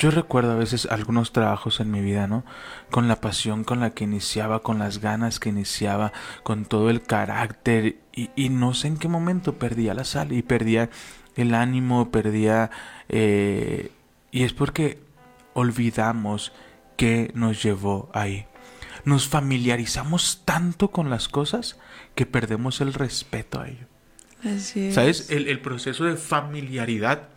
yo 0.00 0.10
recuerdo 0.10 0.52
a 0.52 0.56
veces 0.56 0.86
algunos 0.86 1.30
trabajos 1.30 1.78
en 1.78 1.90
mi 1.90 2.00
vida, 2.00 2.26
¿no? 2.26 2.42
Con 2.90 3.06
la 3.06 3.20
pasión 3.20 3.64
con 3.64 3.80
la 3.80 3.90
que 3.90 4.04
iniciaba, 4.04 4.60
con 4.62 4.78
las 4.78 4.98
ganas 4.98 5.38
que 5.38 5.50
iniciaba, 5.50 6.12
con 6.42 6.64
todo 6.64 6.88
el 6.88 7.02
carácter 7.02 7.98
y, 8.12 8.30
y 8.34 8.48
no 8.48 8.72
sé 8.72 8.88
en 8.88 8.96
qué 8.96 9.08
momento 9.08 9.58
perdía 9.58 9.92
la 9.92 10.04
sal 10.04 10.32
y 10.32 10.42
perdía 10.42 10.88
el 11.36 11.54
ánimo, 11.54 12.10
perdía... 12.10 12.70
eh, 13.10 13.92
y 14.30 14.44
es 14.44 14.54
porque 14.54 15.02
olvidamos 15.52 16.52
que 16.96 17.30
nos 17.34 17.62
llevó 17.62 18.08
ahí. 18.14 18.46
Nos 19.04 19.28
familiarizamos 19.28 20.42
tanto 20.46 20.90
con 20.90 21.10
las 21.10 21.28
cosas 21.28 21.78
que 22.14 22.24
perdemos 22.24 22.80
el 22.80 22.94
respeto 22.94 23.60
a 23.60 23.68
ello. 23.68 23.86
Así 24.44 24.88
es. 24.88 24.94
¿Sabes? 24.94 25.30
El, 25.30 25.48
el 25.48 25.60
proceso 25.60 26.04
de 26.04 26.16
familiaridad 26.16 27.28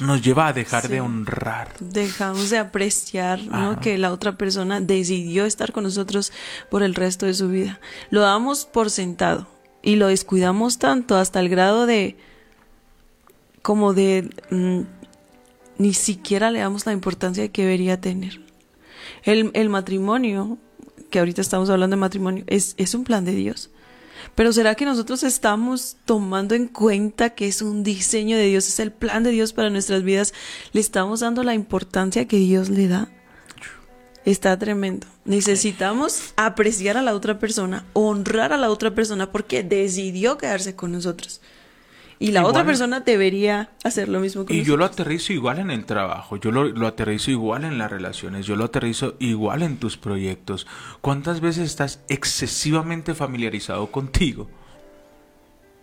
nos 0.00 0.22
lleva 0.22 0.48
a 0.48 0.52
dejar 0.52 0.82
Sí. 0.82 0.88
de 0.88 1.00
honrar. 1.00 1.74
Dejamos 1.80 2.50
de 2.50 2.58
apreciar 2.58 3.42
¿no? 3.44 3.80
Que 3.80 3.98
la 3.98 4.12
otra 4.12 4.36
persona 4.38 4.80
decidió 4.80 5.44
estar 5.44 5.72
con 5.72 5.84
nosotros 5.84 6.32
por 6.70 6.82
el 6.82 6.94
resto 6.94 7.26
de 7.26 7.34
su 7.34 7.48
vida. 7.48 7.80
Lo 8.10 8.20
damos 8.20 8.64
por 8.64 8.90
sentado 8.90 9.46
y 9.82 9.96
lo 9.96 10.08
descuidamos 10.08 10.78
tanto 10.78 11.16
hasta 11.16 11.40
el 11.40 11.48
grado 11.48 11.86
de 11.86 12.16
como 13.62 13.92
de 13.92 14.30
mm, 14.50 14.80
ni 15.78 15.94
siquiera 15.94 16.50
le 16.50 16.60
damos 16.60 16.86
la 16.86 16.92
importancia 16.92 17.48
que 17.48 17.62
debería 17.62 18.00
tener. 18.00 18.40
El, 19.24 19.50
el 19.54 19.68
matrimonio, 19.68 20.58
que 21.10 21.18
ahorita 21.18 21.40
estamos 21.40 21.70
hablando 21.70 21.96
de 21.96 22.00
matrimonio, 22.00 22.44
es, 22.46 22.74
es 22.78 22.94
un 22.94 23.04
plan 23.04 23.24
de 23.24 23.32
Dios. 23.32 23.70
Pero 24.34 24.52
¿será 24.52 24.74
que 24.74 24.84
nosotros 24.84 25.22
estamos 25.22 25.96
tomando 26.04 26.54
en 26.54 26.68
cuenta 26.68 27.30
que 27.30 27.48
es 27.48 27.62
un 27.62 27.82
diseño 27.82 28.36
de 28.36 28.46
Dios, 28.46 28.68
es 28.68 28.80
el 28.80 28.92
plan 28.92 29.22
de 29.22 29.30
Dios 29.30 29.52
para 29.52 29.70
nuestras 29.70 30.02
vidas? 30.02 30.34
¿Le 30.72 30.80
estamos 30.80 31.20
dando 31.20 31.42
la 31.42 31.54
importancia 31.54 32.26
que 32.26 32.38
Dios 32.38 32.68
le 32.68 32.88
da? 32.88 33.08
Está 34.24 34.58
tremendo. 34.58 35.06
Necesitamos 35.24 36.34
apreciar 36.36 36.96
a 36.96 37.02
la 37.02 37.14
otra 37.14 37.38
persona, 37.38 37.86
honrar 37.94 38.52
a 38.52 38.58
la 38.58 38.70
otra 38.70 38.94
persona 38.94 39.32
porque 39.32 39.62
decidió 39.62 40.36
quedarse 40.36 40.74
con 40.74 40.92
nosotros. 40.92 41.40
Y 42.20 42.32
la 42.32 42.40
Igual- 42.40 42.50
otra 42.50 42.64
persona 42.64 43.00
debería 43.00 43.70
hacer 43.84 44.08
lo 44.08 44.18
mismo 44.18 44.44
con 44.44 44.56
Y 44.56 44.64
yo 44.64 44.76
lo 44.76 44.84
aterrizo 44.84 45.32
igual 45.32 45.60
en 45.60 45.70
el 45.70 45.84
trabajo, 45.84 46.36
yo 46.36 46.50
lo, 46.50 46.64
lo 46.64 46.86
aterrizo 46.88 47.30
igual 47.30 47.64
en 47.64 47.78
las 47.78 47.90
relaciones, 47.90 48.44
yo 48.44 48.56
lo 48.56 48.64
aterrizo 48.64 49.14
igual 49.20 49.62
en 49.62 49.76
tus 49.78 49.96
proyectos. 49.96 50.66
¿Cuántas 51.00 51.40
veces 51.40 51.64
estás 51.66 52.00
excesivamente 52.08 53.14
familiarizado 53.14 53.86
contigo 53.92 54.48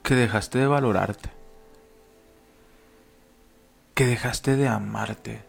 que 0.04 0.16
dejaste 0.16 0.60
de 0.60 0.68
valorarte? 0.68 1.30
Que 3.94 4.06
dejaste 4.06 4.58
de 4.58 4.68
amarte 4.68 5.42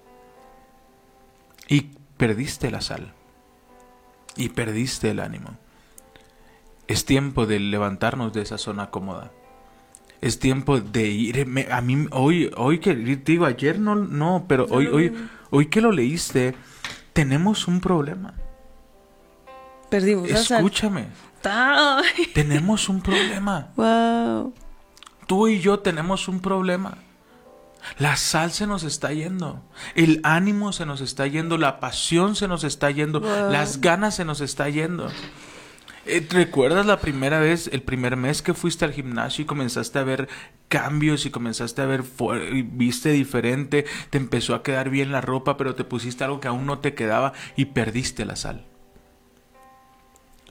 y 1.68 1.90
perdiste 2.16 2.70
la 2.70 2.80
sal 2.80 3.12
y 4.36 4.50
perdiste 4.50 5.10
el 5.10 5.18
ánimo. 5.18 5.56
Es 6.86 7.04
tiempo 7.04 7.46
de 7.46 7.58
levantarnos 7.58 8.32
de 8.32 8.42
esa 8.42 8.56
zona 8.56 8.90
cómoda. 8.90 9.32
Es 10.20 10.38
tiempo 10.38 10.80
de 10.80 11.06
ir. 11.06 11.46
me- 11.46 11.68
a 11.70 11.80
mí, 11.80 12.06
hoy, 12.10 12.50
hoy 12.56 12.78
que 12.80 12.94
te 12.94 13.32
digo, 13.32 13.44
ayer 13.46 13.78
no, 13.78 13.94
no, 13.94 14.44
pero 14.48 14.66
hoy, 14.70 14.86
hoy, 14.86 15.12
hoy 15.50 15.66
que 15.66 15.80
lo 15.80 15.92
leíste, 15.92 16.54
tenemos 17.12 17.68
un 17.68 17.80
problema. 17.80 18.34
Perdimos. 19.90 20.28
Escúchame, 20.28 21.06
tenemos 22.34 22.88
un 22.88 23.00
problema. 23.00 23.68
wow. 23.76 24.52
Tú 25.26 25.48
y 25.48 25.60
yo 25.60 25.80
tenemos 25.80 26.28
un 26.28 26.40
problema. 26.40 26.98
La 27.98 28.16
sal 28.16 28.50
se 28.50 28.66
nos 28.66 28.82
está 28.82 29.12
yendo, 29.12 29.60
el 29.94 30.20
ánimo 30.24 30.72
se 30.72 30.86
nos 30.86 31.00
está 31.00 31.26
yendo, 31.28 31.56
la 31.56 31.78
pasión 31.78 32.34
se 32.34 32.48
nos 32.48 32.64
está 32.64 32.90
yendo, 32.90 33.20
Wow. 33.20 33.52
las 33.52 33.80
ganas 33.80 34.16
se 34.16 34.24
nos 34.24 34.40
está 34.40 34.68
yendo. 34.68 35.08
Eh, 36.08 36.24
¿Recuerdas 36.30 36.86
la 36.86 37.00
primera 37.00 37.40
vez, 37.40 37.68
el 37.72 37.82
primer 37.82 38.16
mes 38.16 38.40
que 38.40 38.54
fuiste 38.54 38.84
al 38.84 38.92
gimnasio 38.92 39.42
y 39.42 39.46
comenzaste 39.46 39.98
a 39.98 40.04
ver 40.04 40.28
cambios 40.68 41.26
y 41.26 41.30
comenzaste 41.30 41.82
a 41.82 41.86
ver, 41.86 42.04
viste 42.64 43.10
diferente, 43.10 43.84
te 44.10 44.18
empezó 44.18 44.54
a 44.54 44.62
quedar 44.62 44.88
bien 44.88 45.10
la 45.10 45.20
ropa, 45.20 45.56
pero 45.56 45.74
te 45.74 45.82
pusiste 45.82 46.22
algo 46.22 46.38
que 46.38 46.46
aún 46.46 46.64
no 46.64 46.78
te 46.78 46.94
quedaba 46.94 47.32
y 47.56 47.66
perdiste 47.66 48.24
la 48.24 48.36
sal? 48.36 48.66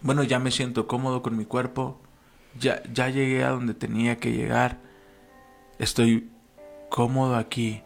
Bueno, 0.01 0.23
ya 0.23 0.39
me 0.39 0.51
siento 0.51 0.87
cómodo 0.87 1.21
con 1.21 1.37
mi 1.37 1.45
cuerpo, 1.45 2.01
ya, 2.59 2.83
ya 2.91 3.09
llegué 3.09 3.45
a 3.45 3.51
donde 3.51 3.73
tenía 3.73 4.17
que 4.17 4.33
llegar, 4.33 4.79
estoy 5.79 6.29
cómodo 6.89 7.37
aquí, 7.37 7.81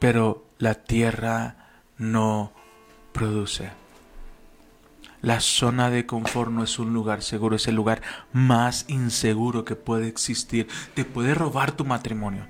pero 0.00 0.44
la 0.58 0.74
tierra 0.74 1.82
no 1.96 2.52
produce. 3.12 3.70
La 5.20 5.40
zona 5.40 5.90
de 5.90 6.06
confort 6.06 6.50
no 6.50 6.62
es 6.62 6.78
un 6.78 6.92
lugar 6.92 7.22
seguro, 7.22 7.56
es 7.56 7.66
el 7.66 7.74
lugar 7.74 8.02
más 8.32 8.84
inseguro 8.88 9.64
que 9.64 9.74
puede 9.74 10.06
existir. 10.06 10.68
Te 10.94 11.04
puede 11.04 11.34
robar 11.34 11.72
tu 11.72 11.84
matrimonio. 11.84 12.46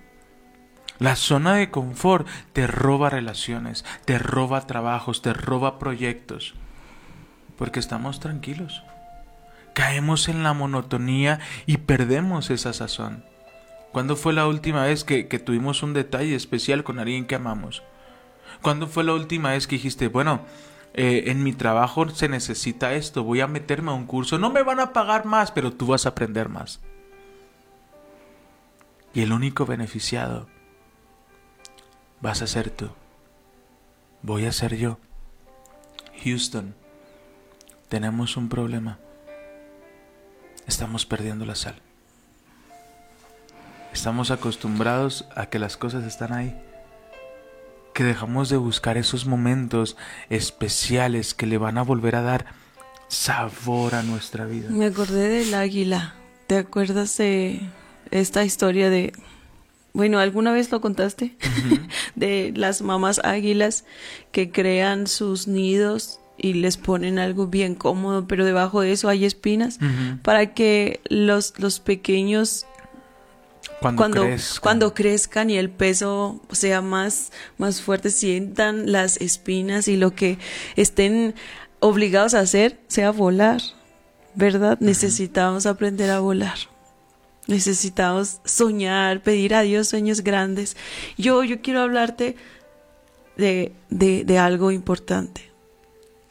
La 0.99 1.17
zona 1.17 1.55
de 1.55 1.71
confort 1.71 2.27
te 2.53 2.67
roba 2.67 3.09
relaciones, 3.09 3.85
te 4.05 4.19
roba 4.19 4.67
trabajos, 4.67 5.23
te 5.23 5.33
roba 5.33 5.79
proyectos. 5.79 6.55
Porque 7.57 7.81
estamos 7.81 8.21
tranquilos. 8.21 8.83
Caemos 9.75 10.29
en 10.29 10.43
la 10.43 10.55
monotonía 10.55 11.39
y 11.67 11.79
perdemos 11.79 12.51
esa 12.51 12.73
sazón. 12.73 13.25
¿Cuándo 13.93 14.17
fue 14.17 14.33
la 14.33 14.47
última 14.47 14.85
vez 14.85 15.05
que, 15.05 15.25
tuvimos 15.25 15.83
un 15.83 15.95
detalle 15.95 16.35
especial 16.35 16.85
con 16.85 16.99
alguien 16.99 17.27
que 17.27 17.37
amamos? 17.37 17.83
¿Cuándo 18.61 18.87
fue 18.89 19.05
la 19.05 19.15
última 19.15 19.51
vez 19.51 19.67
que 19.67 19.77
dijiste, 19.77 20.09
bueno, 20.09 20.43
eh, 20.95 21.25
en 21.27 21.43
mi 21.43 21.53
trabajo 21.53 22.09
se 22.09 22.29
necesita 22.29 22.95
esto, 22.95 23.25
voy 23.25 23.41
a 23.41 23.47
meterme 23.47 23.91
a 23.91 23.95
un 23.95 24.07
curso, 24.07 24.39
no 24.39 24.51
me 24.51 24.63
van 24.63 24.81
a 24.81 24.93
pagar 24.93 25.25
más, 25.25 25.53
pero 25.53 25.73
tú 25.73 25.87
vas 25.87 26.07
a 26.07 26.11
aprender 26.11 26.49
más? 26.49 26.81
Y 29.15 29.23
el 29.23 29.33
único 29.33 29.67
beneficiado 29.67 30.49
vas 32.21 32.43
a 32.43 32.47
ser 32.47 32.71
tú, 32.71 32.91
voy 34.23 34.47
a 34.47 34.53
ser 34.53 34.77
yo. 34.77 34.99
Houston, 36.25 36.75
tenemos 37.89 38.37
un 38.37 38.49
problema. 38.49 38.99
Estamos 40.67 41.07
perdiendo 41.07 41.47
la 41.47 41.55
sal. 41.55 41.81
Estamos 43.93 44.31
acostumbrados 44.31 45.27
a 45.35 45.47
que 45.47 45.59
las 45.59 45.77
cosas 45.77 46.05
están 46.05 46.33
ahí. 46.33 46.61
Que 47.99 48.05
dejamos 48.05 48.49
de 48.49 48.57
buscar 48.59 48.97
esos 48.97 49.27
momentos 49.27 49.97
especiales 50.31 51.35
que 51.35 51.47
le 51.47 51.59
van 51.59 51.79
a 51.79 51.83
volver 51.83 52.15
a 52.15 52.23
dar 52.23 52.47
sabor 53.09 53.97
a 53.97 54.05
nuestra 54.05 54.47
vida. 54.47 54.71
Me 54.71 54.87
acordé 54.87 55.29
del 55.29 55.53
águila. 55.53 56.15
¿Te 56.47 56.59
acuerdas 56.59 57.17
de 57.17 57.61
esta 58.13 58.45
historia 58.45 58.89
de... 58.89 59.13
Bueno, 59.95 60.21
¿alguna 60.21 60.53
vez 60.53 60.71
lo 60.71 60.81
contaste? 60.81 61.37
de 62.15 62.53
las 62.55 62.83
mamás 62.83 63.21
águilas 63.25 63.85
que 64.31 64.53
crean 64.53 65.09
sus 65.09 65.49
nidos 65.49 66.21
y 66.37 66.53
les 66.53 66.77
ponen 66.77 67.19
algo 67.19 67.49
bien 67.49 67.75
cómodo, 67.75 68.29
pero 68.29 68.45
debajo 68.45 68.81
de 68.81 68.93
eso 68.93 69.09
hay 69.09 69.25
espinas 69.25 69.81
para 70.23 70.55
que 70.55 71.01
los, 71.09 71.59
los 71.59 71.81
pequeños 71.81 72.65
Cuando, 73.81 74.01
cuando, 74.01 74.23
crezcan. 74.23 74.61
cuando 74.63 74.95
crezcan 74.95 75.51
y 75.51 75.57
el 75.57 75.71
peso 75.71 76.41
sea 76.51 76.83
más, 76.83 77.31
más 77.59 77.81
fuerte, 77.81 78.11
sientan 78.11 78.91
las 78.91 79.19
espinas 79.19 79.87
y 79.87 79.97
lo 79.97 80.15
que 80.15 80.39
estén 80.75 81.35
obligados 81.81 82.35
a 82.35 82.41
hacer 82.41 82.79
sea 82.89 83.13
volar, 83.13 83.61
¿verdad? 84.35 84.79
Necesitamos 84.81 85.67
aprender 85.67 86.11
a 86.11 86.21
volar. 86.21 86.59
Necesitamos 87.47 88.41
soñar, 88.45 89.23
pedir 89.23 89.55
a 89.55 89.63
Dios 89.63 89.89
sueños 89.89 90.23
grandes. 90.23 90.77
Yo, 91.17 91.45
yo 91.45 91.63
quiero 91.63 91.81
hablarte 91.81 92.37
de, 93.37 93.73
de, 93.89 94.25
de 94.25 94.39
algo 94.39 94.71
importante. 94.71 95.51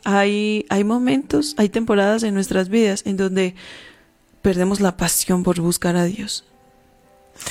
Hay, 0.04 0.66
hay 0.70 0.84
momentos, 0.84 1.56
hay 1.58 1.70
temporadas 1.70 2.24
en 2.24 2.34
nuestras 2.34 2.70
vidas 2.70 3.02
en 3.06 3.18
donde 3.18 3.56
perdemos 4.42 4.80
la 4.80 4.96
pasión 4.96 5.44
por 5.44 5.60
buscar 5.60 5.96
a 5.96 6.06
Dios. 6.06 6.46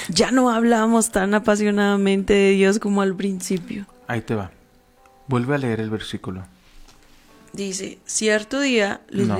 Ya 0.08 0.30
no 0.30 0.50
hablamos 0.50 1.10
tan 1.10 1.34
apasionadamente 1.34 2.32
de 2.34 2.50
Dios 2.52 2.78
como 2.78 3.02
al 3.02 3.14
principio. 3.16 3.86
Ahí 4.08 4.20
te 4.20 4.34
va. 4.34 4.50
Vuelve 5.28 5.54
a 5.54 5.58
leer 5.58 5.80
el 5.80 5.90
versículo. 5.90 6.44
Dice, 7.52 7.98
cierto 8.04 8.60
día 8.60 9.00
No. 9.10 9.38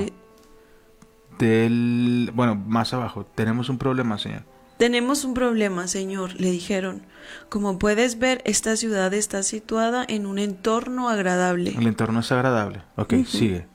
Del, 1.39 2.31
bueno, 2.33 2.55
más 2.55 2.93
abajo. 2.93 3.25
Tenemos 3.35 3.69
un 3.69 3.77
problema, 3.77 4.17
señor. 4.17 4.41
tenemos 4.79 5.23
un 5.23 5.33
problema, 5.35 5.87
Señor, 5.87 6.33
le 6.39 6.49
dijeron. 6.51 7.03
Como 7.49 7.77
puedes 7.77 8.17
ver, 8.19 8.41
esta 8.45 8.75
ciudad 8.75 9.13
está 9.13 9.43
situada 9.43 10.03
en 10.07 10.25
un 10.25 10.39
entorno 10.39 11.09
agradable, 11.09 11.75
El 11.77 11.85
entorno 11.87 12.21
es 12.21 12.31
agradable. 12.31 12.81
Ok, 12.95 13.13
sigue. 13.27 13.67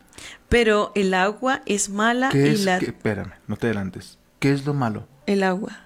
pero 0.48 0.90
el 0.94 1.14
agua 1.14 1.62
es 1.66 1.88
mala 1.88 2.30
¿Qué 2.30 2.46
y 2.48 2.50
es? 2.50 2.64
la... 2.64 2.78
qué- 2.78 2.86
espérame, 2.86 3.32
no 3.46 3.56
te 3.56 3.66
adelantes. 3.68 4.18
¿Qué 4.40 4.52
es 4.52 4.64
lo 4.66 4.74
malo? 4.74 5.06
El 5.26 5.42
agua. 5.44 5.81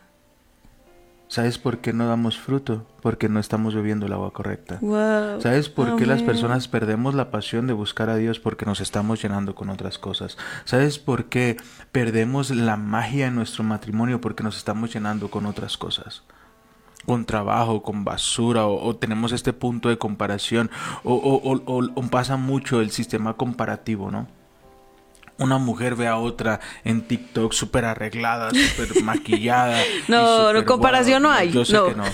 ¿Sabes 1.36 1.58
por 1.58 1.80
qué 1.80 1.92
no 1.92 2.08
damos 2.08 2.38
fruto? 2.38 2.86
Porque 3.02 3.28
no 3.28 3.38
estamos 3.40 3.74
bebiendo 3.74 4.06
el 4.06 4.14
agua 4.14 4.32
correcta. 4.32 4.78
Wow. 4.80 5.38
¿Sabes 5.42 5.68
por 5.68 5.96
qué 5.96 6.06
las 6.06 6.22
personas 6.22 6.66
perdemos 6.66 7.14
la 7.14 7.30
pasión 7.30 7.66
de 7.66 7.74
buscar 7.74 8.08
a 8.08 8.16
Dios? 8.16 8.40
Porque 8.40 8.64
nos 8.64 8.80
estamos 8.80 9.20
llenando 9.20 9.54
con 9.54 9.68
otras 9.68 9.98
cosas. 9.98 10.38
¿Sabes 10.64 10.98
por 10.98 11.26
qué 11.26 11.58
perdemos 11.92 12.48
la 12.48 12.78
magia 12.78 13.26
en 13.26 13.34
nuestro 13.34 13.64
matrimonio? 13.64 14.18
Porque 14.18 14.42
nos 14.42 14.56
estamos 14.56 14.94
llenando 14.94 15.30
con 15.30 15.44
otras 15.44 15.76
cosas. 15.76 16.22
Con 17.04 17.26
trabajo, 17.26 17.82
con 17.82 18.02
basura, 18.02 18.64
o, 18.64 18.82
o 18.82 18.96
tenemos 18.96 19.32
este 19.32 19.52
punto 19.52 19.90
de 19.90 19.98
comparación, 19.98 20.70
o 21.04 22.08
pasa 22.10 22.38
mucho 22.38 22.80
el 22.80 22.90
sistema 22.92 23.34
comparativo, 23.34 24.10
¿no? 24.10 24.26
Una 25.38 25.58
mujer 25.58 25.96
ve 25.96 26.06
a 26.08 26.16
otra 26.16 26.60
en 26.84 27.02
TikTok 27.02 27.52
súper 27.52 27.84
arreglada, 27.84 28.50
súper 28.50 29.02
maquillada. 29.04 29.82
No, 30.08 30.52
no, 30.52 30.64
comparación 30.64 31.22
no 31.22 31.30
hay, 31.30 31.50
Yo 31.50 31.64
sé 31.64 31.74
no. 31.74 31.86
que 31.86 31.94
no 31.94 32.04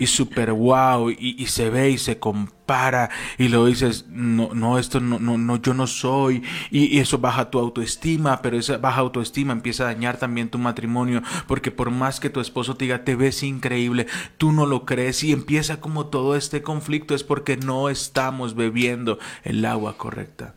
y 0.00 0.06
súper 0.06 0.52
wow 0.52 1.10
y, 1.10 1.36
y 1.38 1.46
se 1.46 1.68
ve 1.68 1.90
y 1.90 1.98
se 1.98 2.18
compara 2.18 3.10
y 3.36 3.48
luego 3.48 3.66
dices 3.66 4.06
no 4.08 4.48
no 4.54 4.78
esto 4.78 4.98
no 4.98 5.18
no 5.18 5.36
no 5.36 5.60
yo 5.60 5.74
no 5.74 5.86
soy 5.86 6.42
y, 6.70 6.86
y 6.96 7.00
eso 7.00 7.18
baja 7.18 7.50
tu 7.50 7.58
autoestima 7.58 8.40
pero 8.40 8.56
esa 8.58 8.78
baja 8.78 9.02
autoestima 9.02 9.52
empieza 9.52 9.82
a 9.84 9.92
dañar 9.92 10.16
también 10.16 10.48
tu 10.48 10.58
matrimonio 10.58 11.22
porque 11.46 11.70
por 11.70 11.90
más 11.90 12.18
que 12.18 12.30
tu 12.30 12.40
esposo 12.40 12.76
te 12.76 12.86
diga 12.86 13.04
te 13.04 13.14
ves 13.14 13.42
increíble 13.42 14.06
tú 14.38 14.52
no 14.52 14.64
lo 14.64 14.86
crees 14.86 15.22
y 15.22 15.32
empieza 15.32 15.80
como 15.80 16.06
todo 16.06 16.34
este 16.34 16.62
conflicto 16.62 17.14
es 17.14 17.22
porque 17.22 17.58
no 17.58 17.90
estamos 17.90 18.54
bebiendo 18.54 19.18
el 19.44 19.62
agua 19.66 19.98
correcta 19.98 20.54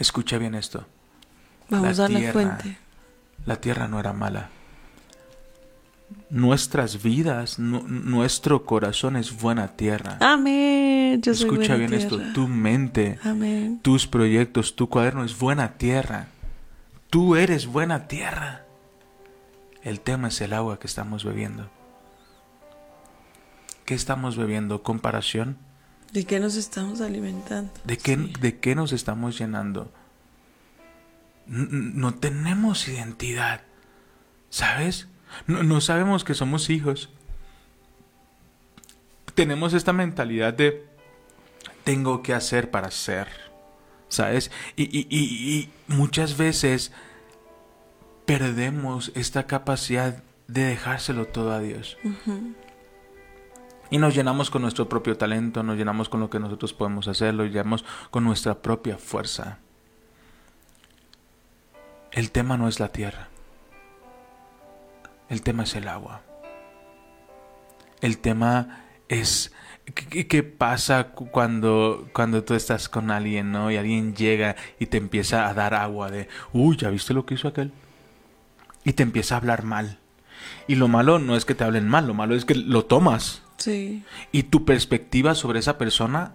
escucha 0.00 0.36
bien 0.38 0.54
esto 0.56 0.84
Vamos 1.68 1.98
la 1.98 2.04
a 2.06 2.08
la 2.08 2.18
tierra. 2.18 2.32
fuente. 2.32 2.76
la 3.46 3.60
tierra 3.60 3.86
no 3.86 4.00
era 4.00 4.12
mala. 4.12 4.48
Nuestras 6.28 7.02
vidas, 7.02 7.58
nu- 7.60 7.86
nuestro 7.86 8.64
corazón 8.64 9.16
es 9.16 9.40
buena 9.40 9.68
tierra. 9.68 10.16
Amén. 10.20 11.22
Yo 11.22 11.34
soy 11.34 11.44
Escucha 11.46 11.74
buena 11.76 11.76
bien 11.76 11.90
tierra. 11.90 12.04
esto, 12.26 12.32
tu 12.34 12.48
mente, 12.48 13.18
Amén. 13.22 13.78
tus 13.82 14.06
proyectos, 14.08 14.74
tu 14.74 14.88
cuaderno 14.88 15.22
es 15.24 15.38
buena 15.38 15.74
tierra. 15.74 16.26
Tú 17.10 17.36
eres 17.36 17.66
buena 17.66 18.08
tierra. 18.08 18.64
El 19.82 20.00
tema 20.00 20.28
es 20.28 20.40
el 20.40 20.52
agua 20.52 20.78
que 20.80 20.86
estamos 20.88 21.24
bebiendo. 21.24 21.68
¿Qué 23.84 23.94
estamos 23.94 24.36
bebiendo? 24.36 24.82
¿Comparación? 24.82 25.56
¿De 26.12 26.24
qué 26.24 26.40
nos 26.40 26.56
estamos 26.56 27.00
alimentando? 27.00 27.72
¿De 27.84 27.96
qué, 27.96 28.16
Sí. 28.16 28.32
¿De 28.40 28.58
qué 28.58 28.74
nos 28.74 28.92
estamos 28.92 29.38
llenando? 29.38 29.92
No 31.46 32.14
tenemos 32.14 32.86
identidad, 32.88 33.62
¿sabes? 34.50 35.08
No, 35.46 35.62
no 35.62 35.80
sabemos 35.80 36.24
que 36.24 36.34
somos 36.34 36.70
hijos. 36.70 37.10
Tenemos 39.34 39.72
esta 39.74 39.92
mentalidad 39.92 40.52
de 40.54 40.86
tengo 41.84 42.22
que 42.22 42.34
hacer 42.34 42.70
para 42.70 42.90
ser, 42.90 43.28
¿sabes? 44.08 44.50
Y, 44.76 44.84
y- 44.84 45.06
y- 45.08 45.54
y 45.58 45.70
muchas 45.88 46.36
veces 46.36 46.92
perdemos 48.26 49.12
esta 49.14 49.46
capacidad 49.46 50.22
de 50.46 50.64
dejárselo 50.64 51.26
todo 51.26 51.52
a 51.52 51.60
Dios. 51.60 51.96
Y 53.90 53.98
nos 53.98 54.14
llenamos 54.14 54.50
con 54.50 54.62
nuestro 54.62 54.88
propio 54.88 55.16
talento, 55.16 55.62
nos 55.62 55.76
llenamos 55.76 56.08
con 56.08 56.20
lo 56.20 56.30
que 56.30 56.38
nosotros 56.38 56.72
podemos 56.72 57.08
hacer, 57.08 57.34
lo 57.34 57.44
llenamos 57.44 57.84
con 58.10 58.22
nuestra 58.24 58.54
propia 58.62 58.96
fuerza. 58.98 59.58
El 62.12 62.30
tema 62.30 62.56
no 62.56 62.68
es 62.68 62.78
la 62.78 62.88
tierra. 62.88 63.28
El 65.28 65.42
tema 65.42 65.64
es 65.64 65.74
el 65.74 65.88
agua. 65.88 66.22
El 68.00 68.18
tema 68.18 68.84
es 69.08 69.52
qué, 69.94 70.26
qué 70.26 70.42
pasa 70.42 71.08
cu- 71.12 71.28
cuando, 71.30 72.08
cuando 72.12 72.44
tú 72.44 72.54
estás 72.54 72.88
con 72.88 73.10
alguien, 73.10 73.52
¿no? 73.52 73.70
Y 73.70 73.76
alguien 73.76 74.14
llega 74.14 74.56
y 74.78 74.86
te 74.86 74.96
empieza 74.96 75.48
a 75.48 75.54
dar 75.54 75.74
agua 75.74 76.10
de, 76.10 76.28
uy, 76.52 76.76
¿ya 76.76 76.90
viste 76.90 77.12
lo 77.12 77.26
que 77.26 77.34
hizo 77.34 77.48
aquel? 77.48 77.72
Y 78.84 78.92
te 78.94 79.02
empieza 79.02 79.34
a 79.34 79.38
hablar 79.38 79.64
mal. 79.64 79.98
Y 80.66 80.76
lo 80.76 80.88
malo 80.88 81.18
no 81.18 81.36
es 81.36 81.44
que 81.44 81.54
te 81.54 81.64
hablen 81.64 81.88
mal, 81.88 82.06
lo 82.06 82.14
malo 82.14 82.34
es 82.34 82.44
que 82.44 82.54
lo 82.54 82.84
tomas. 82.84 83.42
Sí. 83.60 84.02
Y 84.32 84.42
tu 84.44 84.64
perspectiva 84.64 85.34
sobre 85.36 85.60
esa 85.60 85.78
persona 85.78 86.32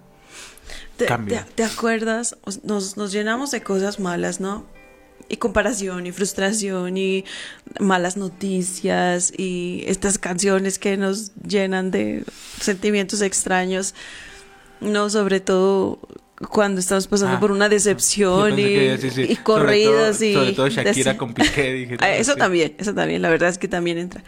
¿Te, 0.97 1.05
Cambia. 1.05 1.43
te- 1.45 1.51
te 1.55 1.63
acuerdas? 1.63 2.37
Os- 2.43 2.63
Nos, 2.63 2.95
nos 2.97 3.11
llenamos 3.11 3.51
de 3.51 3.61
cosas 3.61 3.99
malas, 3.99 4.39
¿no? 4.39 4.65
Y 5.27 5.37
comparación 5.37 6.05
y 6.07 6.11
frustración 6.11 6.97
y 6.97 7.25
malas 7.79 8.15
noticias 8.15 9.33
y 9.37 9.83
estas 9.87 10.17
canciones 10.19 10.77
que 10.79 10.97
nos 10.97 11.31
llenan 11.35 11.89
de 11.91 12.23
sentimientos 12.61 13.21
extraños, 13.21 13.93
no 14.81 15.09
sobre 15.09 15.39
todo 15.39 15.99
cuando 16.49 16.79
estamos 16.79 17.07
pasando 17.07 17.37
Ah, 17.37 17.39
por 17.39 17.51
una 17.51 17.69
decepción 17.69 18.59
y, 18.59 18.63
y 18.63 18.97
sobre 18.97 19.37
corridos 19.43 20.17
todo- 20.17 20.25
y 20.27 20.33
Sobre 20.33 20.51
todo 20.53 20.67
Shakira 20.67 21.13
desi- 21.13 21.17
con 21.17 21.33
Piqué, 21.33 21.73
dije. 21.73 21.97
No, 21.99 22.05
Eso 22.07 22.33
sí. 22.33 22.37
también, 22.39 22.75
eso 22.77 22.93
también, 22.93 23.21
la 23.21 23.29
verdad 23.29 23.49
es 23.49 23.57
que 23.57 23.67
también 23.67 23.97
entra. 23.97 24.23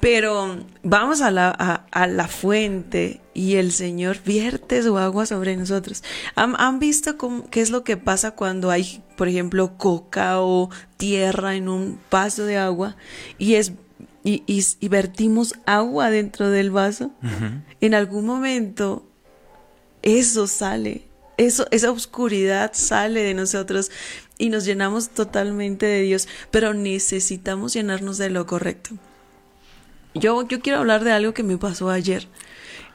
Pero 0.00 0.58
vamos 0.84 1.20
a 1.22 1.30
la, 1.32 1.48
a, 1.58 1.86
a 1.90 2.06
la 2.06 2.28
fuente 2.28 3.20
y 3.34 3.56
el 3.56 3.72
Señor 3.72 4.18
vierte 4.24 4.80
su 4.82 4.96
agua 4.96 5.26
sobre 5.26 5.56
nosotros. 5.56 6.04
¿Han, 6.36 6.54
han 6.58 6.78
visto 6.78 7.18
cómo- 7.18 7.50
qué 7.50 7.60
es 7.60 7.70
lo 7.70 7.82
que 7.82 7.96
pasa 7.96 8.30
cuando 8.32 8.70
hay, 8.70 9.02
por 9.16 9.26
ejemplo, 9.26 9.76
coca 9.76 10.40
o 10.40 10.70
tierra 10.96 11.56
en 11.56 11.68
un 11.68 11.98
vaso 12.12 12.44
de 12.44 12.58
agua 12.58 12.94
y, 13.38 13.54
es, 13.54 13.72
y, 14.22 14.44
y- 14.46 14.64
y 14.78 14.88
vertimos 14.88 15.54
agua 15.66 16.10
dentro 16.10 16.48
del 16.50 16.70
vaso? 16.70 17.10
En 17.80 17.94
algún 17.94 18.24
momento 18.24 19.04
eso 20.02 20.46
sale, 20.46 21.02
eso, 21.38 21.66
esa 21.72 21.90
oscuridad 21.90 22.70
sale 22.72 23.22
de 23.24 23.34
nosotros 23.34 23.90
y 24.38 24.50
nos 24.50 24.64
llenamos 24.64 25.08
totalmente 25.08 25.86
de 25.86 26.02
Dios, 26.02 26.28
pero 26.52 26.72
necesitamos 26.72 27.72
llenarnos 27.74 28.16
de 28.18 28.30
lo 28.30 28.46
correcto. 28.46 28.90
Yo, 30.20 30.46
yo 30.48 30.60
quiero 30.60 30.78
hablar 30.78 31.04
de 31.04 31.12
algo 31.12 31.34
que 31.34 31.42
me 31.42 31.56
pasó 31.58 31.90
ayer 31.90 32.26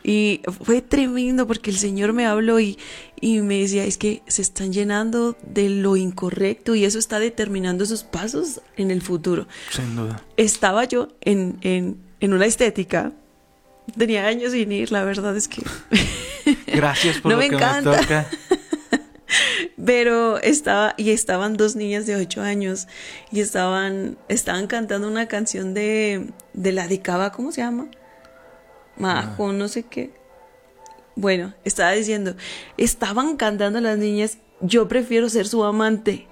y 0.03 0.41
fue 0.63 0.81
tremendo 0.81 1.47
porque 1.47 1.69
el 1.71 1.77
Señor 1.77 2.11
me 2.11 2.25
habló 2.25 2.59
y, 2.59 2.77
y 3.21 3.39
me 3.39 3.59
decía, 3.61 3.85
es 3.85 3.97
que 3.97 4.21
se 4.27 4.41
están 4.41 4.73
llenando 4.73 5.37
de 5.47 5.69
lo 5.69 5.95
incorrecto 5.95 6.75
y 6.75 6.83
eso 6.83 6.99
está 6.99 7.19
determinando 7.19 7.85
sus 7.85 8.03
pasos 8.03 8.59
en 8.75 8.91
el 8.91 9.01
futuro 9.01 9.47
Sin 9.71 9.95
duda. 9.95 10.21
estaba 10.35 10.83
yo 10.83 11.07
en, 11.21 11.57
en, 11.61 11.97
en 12.19 12.33
una 12.33 12.45
estética. 12.45 13.13
Tenía 13.97 14.27
años 14.27 14.51
sin 14.53 14.71
ir, 14.71 14.91
la 14.91 15.03
verdad 15.03 15.35
es 15.37 15.47
que. 15.47 15.61
Gracias 16.67 17.17
por 17.21 17.31
No 17.31 17.37
lo 17.37 17.43
me 17.43 17.49
que 17.49 17.55
encanta. 17.55 17.91
me 17.91 17.97
toca. 17.97 18.27
Pero 19.83 20.37
estaba, 20.39 20.93
y 20.97 21.11
estaban 21.11 21.55
dos 21.57 21.75
niñas 21.75 22.05
de 22.05 22.15
ocho 22.15 22.41
años, 22.41 22.87
y 23.31 23.41
estaban, 23.41 24.17
estaban 24.29 24.67
cantando 24.67 25.07
una 25.07 25.27
canción 25.27 25.73
de, 25.73 26.31
de 26.53 26.71
la 26.71 26.87
de 26.87 27.01
Cava, 27.01 27.31
¿cómo 27.31 27.51
se 27.51 27.61
llama? 27.61 27.87
Majo, 28.97 29.51
no 29.53 29.67
sé 29.67 29.83
qué. 29.83 30.11
Bueno, 31.15 31.53
estaba 31.63 31.91
diciendo, 31.91 32.35
estaban 32.77 33.37
cantando 33.37 33.79
las 33.81 33.97
niñas, 33.97 34.37
yo 34.61 34.87
prefiero 34.87 35.29
ser 35.29 35.47
su 35.47 35.63
amante, 35.63 36.27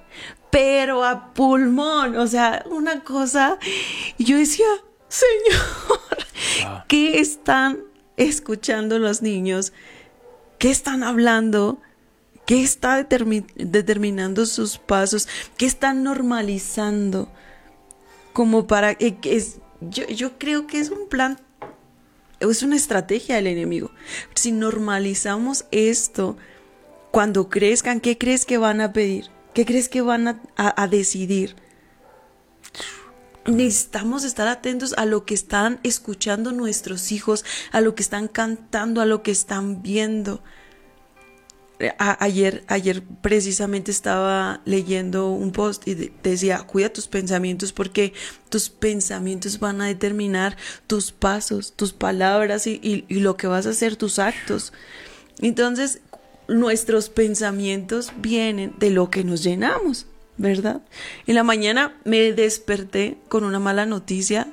pero 0.50 1.04
a 1.04 1.34
pulmón, 1.34 2.16
o 2.18 2.28
sea, 2.28 2.64
una 2.70 3.04
cosa. 3.04 3.58
Y 4.18 4.26
yo 4.26 4.38
decía, 4.38 4.66
Señor, 5.08 6.02
Ah. 6.66 6.86
¿qué 6.88 7.20
están 7.20 7.80
escuchando 8.18 9.00
los 9.00 9.22
niños? 9.22 9.74
¿Qué 10.58 10.70
están 10.70 11.04
hablando? 11.04 11.80
¿Qué 12.46 12.62
está 12.62 13.00
determi- 13.00 13.46
determinando 13.56 14.46
sus 14.46 14.78
pasos? 14.78 15.28
¿Qué 15.58 15.66
están 15.66 16.04
normalizando? 16.04 17.30
Como 18.34 18.68
para... 18.68 18.92
eh, 18.94 19.18
es, 19.24 19.58
yo, 19.82 20.38
creo 20.38 20.68
que 20.68 20.80
es 20.80 20.90
un 20.90 21.08
plan, 21.08 21.40
es 22.40 22.64
una 22.64 22.76
estrategia 22.76 23.36
del 23.36 23.48
enemigo. 23.48 23.92
Si 24.36 24.52
normalizamos 24.52 25.66
esto, 25.72 26.38
cuando 27.12 27.50
crezcan, 27.50 28.00
¿qué 28.00 28.18
crees 28.18 28.46
que 28.46 28.58
van 28.58 28.82
a 28.82 28.94
pedir? 28.94 29.30
¿Qué 29.54 29.66
crees 29.66 29.90
que 29.90 30.02
van 30.02 30.28
a- 30.28 30.42
a 30.58 30.88
decidir? 30.88 31.56
Necesitamos 33.46 34.24
estar 34.24 34.48
atentos 34.48 34.94
a 34.98 35.06
lo 35.06 35.26
que 35.26 35.34
están 35.34 35.80
escuchando 35.84 36.52
nuestros 36.52 37.12
hijos, 37.12 37.44
a 37.72 37.82
lo 37.82 37.96
que 37.96 38.04
están 38.04 38.28
cantando, 38.28 39.02
a 39.02 39.06
lo 39.06 39.24
que 39.24 39.32
están 39.32 39.82
viendo. 39.82 40.44
Ayer, 41.98 42.64
ayer 42.68 43.02
precisamente 43.22 43.92
estaba 43.92 44.62
leyendo 44.66 45.30
un 45.32 45.52
post 45.52 45.88
y 45.88 45.96
de- 45.96 46.14
decía, 46.24 46.60
cuida 46.60 46.90
tus 46.94 47.08
pensamientos 47.08 47.74
porque 47.74 48.14
tus 48.50 48.70
pensamientos 48.70 49.60
van 49.60 49.82
a 49.82 49.88
determinar 49.88 50.58
tus 50.88 51.12
pasos, 51.12 51.74
tus 51.76 51.94
palabras 51.94 52.68
y, 52.68 52.80
y- 52.84 53.06
y 53.08 53.20
lo 53.22 53.38
que 53.38 53.48
vas 53.48 53.66
a 53.66 53.72
hacer, 53.72 53.96
tus 53.96 54.20
actos. 54.20 54.74
Entonces, 55.42 56.02
nuestros 56.48 57.10
pensamientos 57.10 58.12
vienen 58.18 58.74
de 58.80 58.90
lo 58.92 59.10
que 59.10 59.24
nos 59.24 59.44
llenamos, 59.44 60.06
¿verdad? 60.38 60.82
En 61.28 61.36
la 61.36 61.44
mañana 61.44 61.96
me 62.04 62.32
desperté 62.34 63.18
con 63.30 63.44
una 63.44 63.60
mala 63.60 63.86
noticia, 63.86 64.48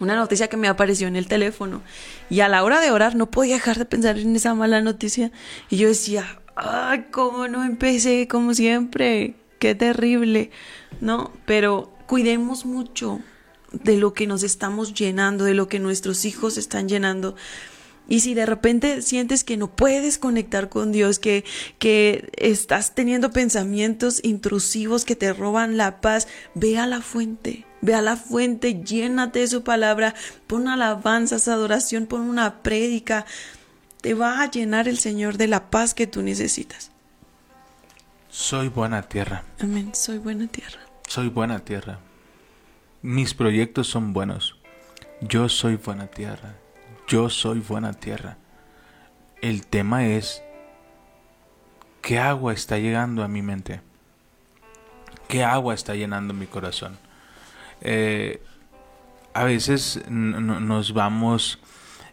una 0.00 0.16
noticia 0.16 0.48
que 0.48 0.56
me 0.56 0.68
apareció 0.68 1.08
en 1.08 1.16
el 1.16 1.28
teléfono. 1.28 1.82
Y 2.30 2.40
a 2.40 2.48
la 2.48 2.64
hora 2.64 2.80
de 2.80 2.90
orar 2.90 3.14
no 3.14 3.30
podía 3.30 3.54
dejar 3.54 3.78
de 3.78 3.84
pensar 3.84 4.18
en 4.18 4.34
esa 4.34 4.54
mala 4.54 4.80
noticia. 4.80 5.30
Y 5.70 5.76
yo 5.76 5.88
decía, 5.88 6.40
ay, 6.56 7.06
cómo 7.10 7.48
no 7.48 7.64
empecé 7.64 8.28
como 8.28 8.54
siempre, 8.54 9.36
qué 9.58 9.74
terrible, 9.74 10.50
¿no? 11.00 11.32
Pero 11.46 11.92
cuidemos 12.06 12.64
mucho 12.64 13.20
de 13.72 13.96
lo 13.96 14.14
que 14.14 14.26
nos 14.26 14.42
estamos 14.42 14.94
llenando, 14.94 15.44
de 15.44 15.54
lo 15.54 15.68
que 15.68 15.78
nuestros 15.78 16.24
hijos 16.24 16.56
están 16.56 16.88
llenando. 16.88 17.34
Y 18.06 18.20
si 18.20 18.34
de 18.34 18.44
repente 18.44 19.00
sientes 19.00 19.44
que 19.44 19.56
no 19.56 19.74
puedes 19.74 20.18
conectar 20.18 20.68
con 20.68 20.92
Dios, 20.92 21.18
que, 21.18 21.44
que 21.78 22.30
estás 22.36 22.94
teniendo 22.94 23.30
pensamientos 23.30 24.20
intrusivos 24.22 25.04
que 25.04 25.16
te 25.16 25.32
roban 25.32 25.78
la 25.78 26.02
paz, 26.02 26.28
ve 26.54 26.78
a 26.78 26.86
la 26.86 27.00
fuente, 27.00 27.64
ve 27.84 27.94
a 27.94 28.00
la 28.00 28.16
fuente, 28.16 28.82
llénate 28.82 29.40
de 29.40 29.46
su 29.46 29.62
palabra, 29.62 30.14
pon 30.46 30.68
alabanzas, 30.68 31.48
adoración, 31.48 32.06
pon 32.06 32.22
una 32.22 32.62
prédica. 32.62 33.26
Te 34.00 34.14
va 34.14 34.40
a 34.40 34.50
llenar 34.50 34.88
el 34.88 34.98
Señor 34.98 35.36
de 35.36 35.48
la 35.48 35.70
paz 35.70 35.92
que 35.92 36.06
tú 36.06 36.22
necesitas. 36.22 36.90
Soy 38.30 38.68
buena 38.68 39.02
tierra. 39.02 39.44
Amén. 39.60 39.90
Soy 39.94 40.18
buena 40.18 40.46
tierra. 40.46 40.80
Soy 41.06 41.28
buena 41.28 41.58
tierra. 41.58 41.98
Mis 43.02 43.34
proyectos 43.34 43.86
son 43.86 44.14
buenos. 44.14 44.56
Yo 45.20 45.50
soy 45.50 45.76
buena 45.76 46.06
tierra. 46.06 46.54
Yo 47.06 47.28
soy 47.28 47.60
buena 47.60 47.92
tierra. 47.92 48.38
El 49.42 49.66
tema 49.66 50.06
es 50.06 50.42
qué 52.00 52.18
agua 52.18 52.54
está 52.54 52.78
llegando 52.78 53.22
a 53.22 53.28
mi 53.28 53.42
mente. 53.42 53.82
¿Qué 55.28 55.44
agua 55.44 55.74
está 55.74 55.94
llenando 55.94 56.32
mi 56.32 56.46
corazón? 56.46 57.03
Eh, 57.80 58.42
a 59.34 59.44
veces 59.44 60.00
nos 60.08 60.92
vamos 60.94 61.58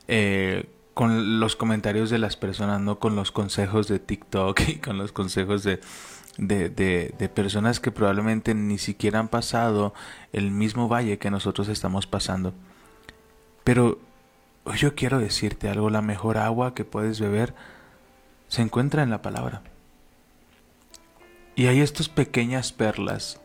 eh, 0.08 0.66
con 0.94 1.40
los 1.40 1.56
comentarios 1.56 2.10
de 2.10 2.18
las 2.18 2.36
personas, 2.36 2.82
no 2.82 3.00
con 3.00 3.16
los 3.16 3.32
consejos 3.32 3.88
de 3.88 4.00
TikTok 4.00 4.60
y 4.68 4.76
con 4.78 4.98
los 4.98 5.12
consejos 5.12 5.64
de, 5.64 5.80
de, 6.38 7.30
personas 7.34 7.80
que 7.80 7.92
probablemente 7.92 8.54
ni 8.56 8.78
siquiera 8.78 9.20
han 9.20 9.28
pasado 9.28 9.94
el 10.34 10.52
mismo 10.52 10.88
valle 10.88 11.18
que 11.18 11.32
nosotros 11.32 11.70
estamos 11.70 12.08
pasando. 12.08 12.54
Pero 13.64 14.00
yo 14.76 14.96
quiero 14.96 15.20
decirte 15.20 15.70
algo, 15.70 15.90
la 15.90 16.02
mejor 16.02 16.38
agua 16.38 16.74
que 16.74 16.86
puedes 16.86 17.20
beber 17.20 17.54
se 18.48 18.62
encuentra 18.62 19.04
en 19.04 19.12
la 19.12 19.22
palabra. 19.22 19.62
Y 21.56 21.68
hay 21.68 21.80
estas 21.80 22.10
pequeñas 22.10 22.72
perlas 22.72 23.40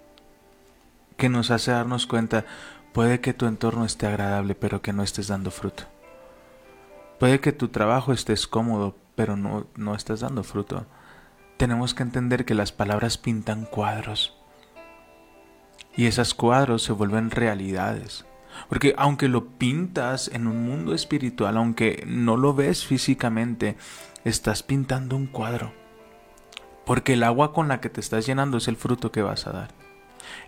que 1.17 1.29
nos 1.29 1.51
hace 1.51 1.71
darnos 1.71 2.07
cuenta, 2.07 2.45
puede 2.93 3.21
que 3.21 3.35
tu 3.35 3.47
entorno 3.47 3.85
esté 3.85 4.07
agradable, 4.07 4.55
pero 4.55 4.83
que 4.83 4.93
no 4.93 5.03
estés 5.03 5.29
dando 5.29 5.51
fruto. 5.51 5.85
Puede 7.19 7.41
que 7.41 7.53
tu 7.53 7.69
trabajo 7.69 8.13
estés 8.13 8.47
cómodo, 8.47 8.97
pero 9.15 9.37
no, 9.37 9.67
no 9.77 9.95
estás 9.95 10.21
dando 10.21 10.43
fruto. 10.43 10.87
Tenemos 11.57 11.95
que 11.95 12.03
entender 12.03 12.45
que 12.45 12.55
las 12.55 12.73
palabras 12.73 13.17
pintan 13.17 13.65
cuadros. 13.65 14.37
Y 15.97 16.07
esos 16.07 16.35
cuadros 16.35 16.83
se 16.83 16.93
vuelven 16.93 17.31
realidades. 17.31 18.27
Porque 18.69 18.95
aunque 18.99 19.29
lo 19.29 19.47
pintas 19.47 20.29
en 20.29 20.47
un 20.47 20.65
mundo 20.65 20.95
espiritual, 20.95 21.57
aunque 21.57 22.05
no 22.07 22.37
lo 22.37 22.55
ves 22.55 22.85
físicamente, 22.85 23.77
estás 24.25 24.63
pintando 24.63 25.17
un 25.17 25.27
cuadro. 25.27 25.73
Porque 26.85 27.15
el 27.15 27.23
agua 27.23 27.53
con 27.53 27.69
la 27.69 27.81
que 27.81 27.91
te 27.91 28.01
estás 28.01 28.27
llenando 28.27 28.59
es 28.59 28.69
el 28.69 28.77
fruto 28.77 29.11
que 29.11 29.23
vas 29.23 29.47
a 29.47 29.53
dar. 29.53 29.86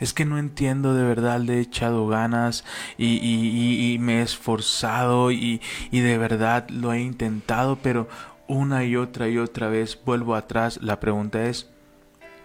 Es 0.00 0.12
que 0.12 0.24
no 0.24 0.38
entiendo 0.38 0.94
de 0.94 1.04
verdad, 1.04 1.40
le 1.40 1.54
he 1.58 1.60
echado 1.60 2.06
ganas 2.06 2.64
y, 2.96 3.06
y- 3.06 3.48
y- 3.48 3.92
y 3.94 3.98
me 3.98 4.20
he 4.20 4.22
esforzado 4.22 5.30
y, 5.32 5.60
y 5.90 6.00
de 6.00 6.18
verdad 6.18 6.68
lo 6.70 6.92
he 6.92 7.00
intentado, 7.00 7.76
pero 7.82 8.08
una 8.46 8.84
y 8.84 8.96
otra 8.96 9.28
y 9.28 9.38
otra 9.38 9.68
vez 9.68 9.98
vuelvo 10.04 10.34
atrás. 10.34 10.78
La 10.82 11.00
pregunta 11.00 11.44
es, 11.46 11.68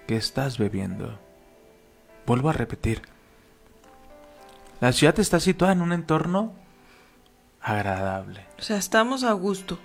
¿qué 0.08 0.16
estás 0.18 0.58
bebiendo? 0.58 1.20
Vuelvo 2.26 2.50
a 2.50 2.54
repetir. 2.54 3.02
La 4.82 4.92
ciudad 4.92 5.18
está 5.20 5.40
situada 5.40 5.74
en 5.74 5.82
un 5.82 5.94
entorno 5.94 6.54
agradable. 7.62 8.46
O 8.60 8.62
sea, 8.62 8.78
estamos 8.78 9.24
a 9.24 9.32
gusto. 9.34 9.80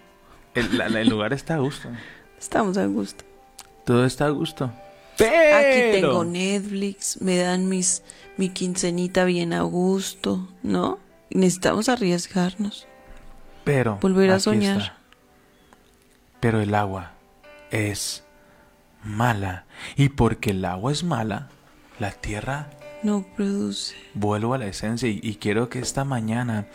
El, 0.54 0.76
la- 0.78 0.86
el 0.86 1.08
lugar 1.08 1.32
está 1.32 1.54
a 1.54 1.58
gusto. 1.58 1.88
Estamos 2.38 2.76
a 2.78 2.86
gusto. 2.86 3.24
Todo 3.84 4.04
está 4.04 4.26
a 4.26 4.30
gusto. 4.30 4.72
Aquí 5.26 6.00
tengo 6.00 6.24
Netflix, 6.24 7.20
me 7.20 7.36
dan 7.36 7.68
mis 7.68 8.02
mi 8.36 8.50
quincenita 8.50 9.24
bien 9.24 9.52
a 9.52 9.62
gusto, 9.62 10.48
¿no? 10.62 10.98
Necesitamos 11.30 11.88
arriesgarnos. 11.88 12.86
Pero 13.64 13.98
Volver 14.00 14.30
a 14.30 14.40
soñar. 14.40 14.78
está. 14.78 14.96
Pero 16.40 16.60
el 16.60 16.74
agua 16.74 17.12
es 17.70 18.24
mala. 19.02 19.64
Y 19.96 20.10
porque 20.10 20.50
el 20.50 20.64
agua 20.64 20.92
es 20.92 21.02
mala, 21.04 21.48
la 21.98 22.12
tierra 22.12 22.70
No 23.02 23.26
produce. 23.36 23.96
vuelvo 24.14 24.54
a 24.54 24.58
la 24.58 24.66
esencia. 24.68 25.08
Y, 25.08 25.20
y 25.22 25.34
quiero 25.36 25.68
que 25.68 25.80
esta 25.80 26.04
mañana, 26.04 26.66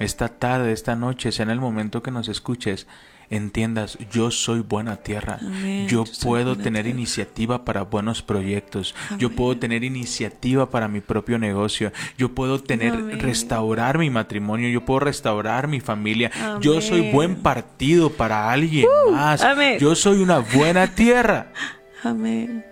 esta 0.00 0.28
tarde, 0.28 0.72
esta 0.72 0.96
noche, 0.96 1.30
sea 1.32 1.44
en 1.44 1.50
el 1.50 1.60
momento 1.60 2.02
que 2.02 2.10
nos 2.10 2.28
escuches, 2.28 2.86
entiendas, 3.32 3.98
yo 4.12 4.30
soy 4.30 4.60
buena 4.60 4.96
tierra. 4.96 5.38
Amén. 5.40 5.88
Yo 5.88 6.04
puedo 6.22 6.56
tener 6.56 6.84
tierra. 6.84 6.98
iniciativa 6.98 7.64
para 7.64 7.82
buenos 7.82 8.22
proyectos. 8.22 8.94
Yo 9.18 9.30
puedo 9.30 9.56
tener 9.56 9.84
iniciativa 9.84 10.70
para 10.70 10.86
mi 10.86 11.00
propio 11.00 11.38
negocio. 11.38 11.92
Yo 12.18 12.34
puedo 12.34 12.62
tener 12.62 12.92
Amén. 12.92 13.20
restaurar 13.20 13.98
mi 13.98 14.10
matrimonio. 14.10 14.68
Yo 14.68 14.84
puedo 14.84 15.00
restaurar 15.00 15.66
mi 15.66 15.80
familia. 15.80 16.30
Yo 16.60 16.80
soy 16.80 17.10
buen 17.10 17.36
partido 17.36 18.10
para 18.10 18.50
alguien 18.50 18.86
más. 19.10 19.42
amén. 19.42 19.78
Yo 19.78 19.94
soy 19.94 20.22
una 20.22 20.38
buena 20.38 20.86
tierra. 20.94 21.52
Amén. 22.04 22.64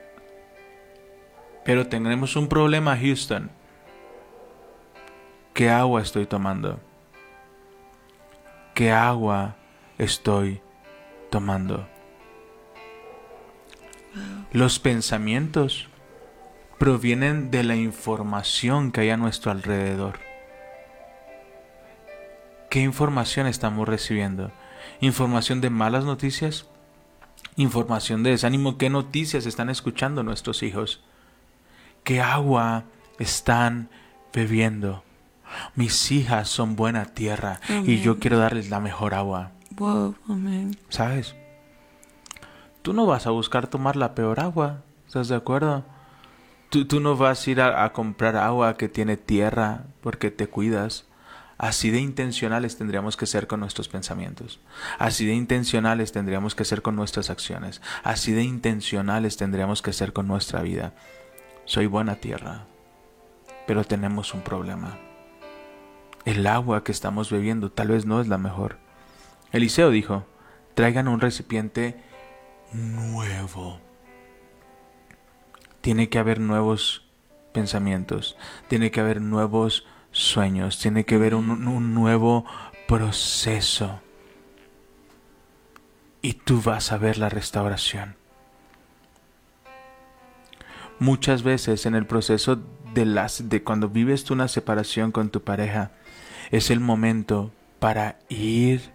Pero 1.64 1.87
tenemos 1.87 2.35
un 2.37 2.49
problema, 2.49 2.96
Houston. 2.96 3.51
¿Qué 5.55 5.70
agua 5.70 6.03
estoy 6.03 6.27
tomando? 6.27 6.81
¿Qué 8.75 8.90
agua 8.90 9.57
estoy 10.01 10.63
tomando? 11.31 11.87
Los 14.53 14.79
pensamientos 14.79 15.89
provienen 16.79 17.51
de 17.51 17.63
la 17.63 17.77
información 17.77 18.91
que 18.91 19.03
hay 19.03 19.11
a 19.11 19.17
nuestro 19.17 19.53
alrededor. 19.53 20.19
¿Qué 22.71 22.81
información 22.81 23.47
estamos 23.47 23.87
recibiendo? 23.87 24.51
¿Información 25.01 25.61
de 25.61 25.71
malas 25.71 26.05
noticias? 26.05 26.67
¿Información 27.57 28.23
de 28.23 28.31
desánimo? 28.31 28.79
¿Qué 28.79 28.89
noticias 28.89 29.45
están 29.45 29.69
escuchando 29.69 30.23
nuestros 30.23 30.63
hijos? 30.63 31.05
¿Qué 32.05 32.21
agua 32.21 32.85
están 33.19 33.91
bebiendo? 34.33 35.05
Mis 35.75 36.11
hijas 36.11 36.49
son 36.49 36.77
buena 36.77 37.05
tierra 37.05 37.61
y 37.85 38.01
yo 38.01 38.19
quiero 38.19 38.39
darles 38.39 38.71
la 38.71 38.81
mejor 38.81 39.15
agua. 39.15 39.53
¿Sabes? 40.88 41.35
Tú 42.83 42.93
no 42.93 43.07
vas 43.07 43.27
a 43.27 43.31
buscar 43.31 43.66
tomar 43.66 43.97
la 43.97 44.14
peor 44.14 44.40
agua, 44.40 44.83
¿estás 45.07 45.29
de 45.29 45.37
acuerdo? 45.37 45.85
Tú, 46.71 47.01
no 47.01 47.16
vas 47.16 47.47
a 47.47 47.51
ir 47.51 47.61
a 47.61 47.93
comprar 47.93 48.37
agua 48.37 48.77
que 48.77 48.88
tiene 48.88 49.16
tierra 49.16 49.85
porque 50.03 50.31
te 50.31 50.47
cuidas. 50.47 51.05
Así 51.59 51.90
de 51.90 52.01
intencionales 52.01 52.79
tendríamos 52.79 53.19
que 53.19 53.27
ser 53.27 53.47
con 53.47 53.61
nuestros 53.61 53.88
pensamientos. 53.88 54.61
Así 54.99 55.27
de 55.27 55.35
intencionales 55.35 56.11
tendríamos 56.11 56.55
que 56.55 56.64
ser 56.64 56.81
con 56.81 56.97
nuestras 56.97 57.29
acciones. 57.29 57.83
Así 58.03 58.33
de 58.33 58.45
intencionales 58.45 59.37
tendríamos 59.37 59.83
que 59.83 59.93
ser 59.93 60.14
con 60.14 60.27
nuestra 60.27 60.62
vida. 60.62 60.95
Soy 61.66 61.85
buena 61.85 62.14
tierra, 62.14 62.64
pero 63.66 63.85
tenemos 63.85 64.33
un 64.33 64.40
problema. 64.40 64.97
El 66.25 66.47
agua 66.47 66.83
que 66.83 66.93
estamos 66.93 67.31
bebiendo 67.31 67.71
tal 67.71 67.88
vez 67.88 68.07
no 68.07 68.23
es 68.23 68.29
la 68.29 68.38
mejor. 68.38 68.79
Eliseo 69.53 69.91
dijo, 69.91 70.27
traigan 70.75 71.09
un 71.09 71.21
recipiente 71.21 72.01
nuevo. 72.73 73.81
Tiene 75.81 76.09
que 76.09 76.19
haber 76.19 76.41
nuevos 76.41 77.05
pensamientos, 77.53 78.37
tiene 78.69 78.91
que 78.91 79.01
haber 79.01 79.21
nuevos 79.21 79.87
sueños, 80.13 80.79
tiene 80.79 81.05
que 81.05 81.17
haber 81.17 81.35
un, 81.35 81.67
un 81.67 81.95
nuevo 81.95 82.45
proceso. 82.87 84.01
Y 86.23 86.35
tú 86.35 86.61
vas 86.61 86.93
a 86.93 86.99
ver 86.99 87.19
la 87.19 87.29
restauración. 87.29 88.17
Muchas 90.99 91.43
veces 91.43 91.87
en 91.87 91.95
el 91.95 92.07
proceso 92.07 92.61
de, 92.95 93.07
las, 93.07 93.49
de 93.49 93.63
cuando 93.63 93.89
vives 93.89 94.25
tú 94.25 94.35
una 94.35 94.49
separación 94.49 95.13
con 95.13 95.31
tu 95.31 95.43
pareja, 95.43 95.93
es 96.51 96.71
el 96.71 96.81
momento 96.81 97.53
para 97.79 98.19
ir 98.29 98.93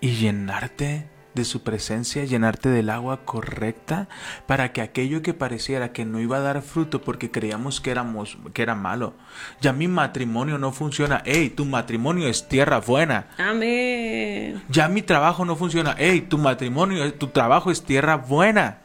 y 0.00 0.12
llenarte 0.12 1.08
de 1.34 1.44
su 1.44 1.62
presencia, 1.62 2.24
llenarte 2.24 2.68
del 2.68 2.90
agua 2.90 3.24
correcta 3.24 4.08
para 4.46 4.72
que 4.72 4.80
aquello 4.80 5.22
que 5.22 5.34
pareciera 5.34 5.92
que 5.92 6.04
no 6.04 6.20
iba 6.20 6.38
a 6.38 6.40
dar 6.40 6.62
fruto 6.62 7.02
porque 7.02 7.30
creíamos 7.30 7.80
que 7.80 7.92
éramos 7.92 8.38
que 8.52 8.62
era 8.62 8.74
malo, 8.74 9.14
ya 9.60 9.72
mi 9.72 9.86
matrimonio 9.86 10.58
no 10.58 10.72
funciona, 10.72 11.22
hey, 11.24 11.50
tu 11.50 11.64
matrimonio 11.64 12.26
es 12.26 12.48
tierra 12.48 12.80
buena. 12.80 13.28
Amén. 13.38 14.62
Ya 14.68 14.88
mi 14.88 15.02
trabajo 15.02 15.44
no 15.44 15.54
funciona, 15.54 15.94
hey, 15.96 16.22
tu 16.22 16.38
matrimonio, 16.38 17.14
tu 17.14 17.28
trabajo 17.28 17.70
es 17.70 17.82
tierra 17.82 18.16
buena. 18.16 18.78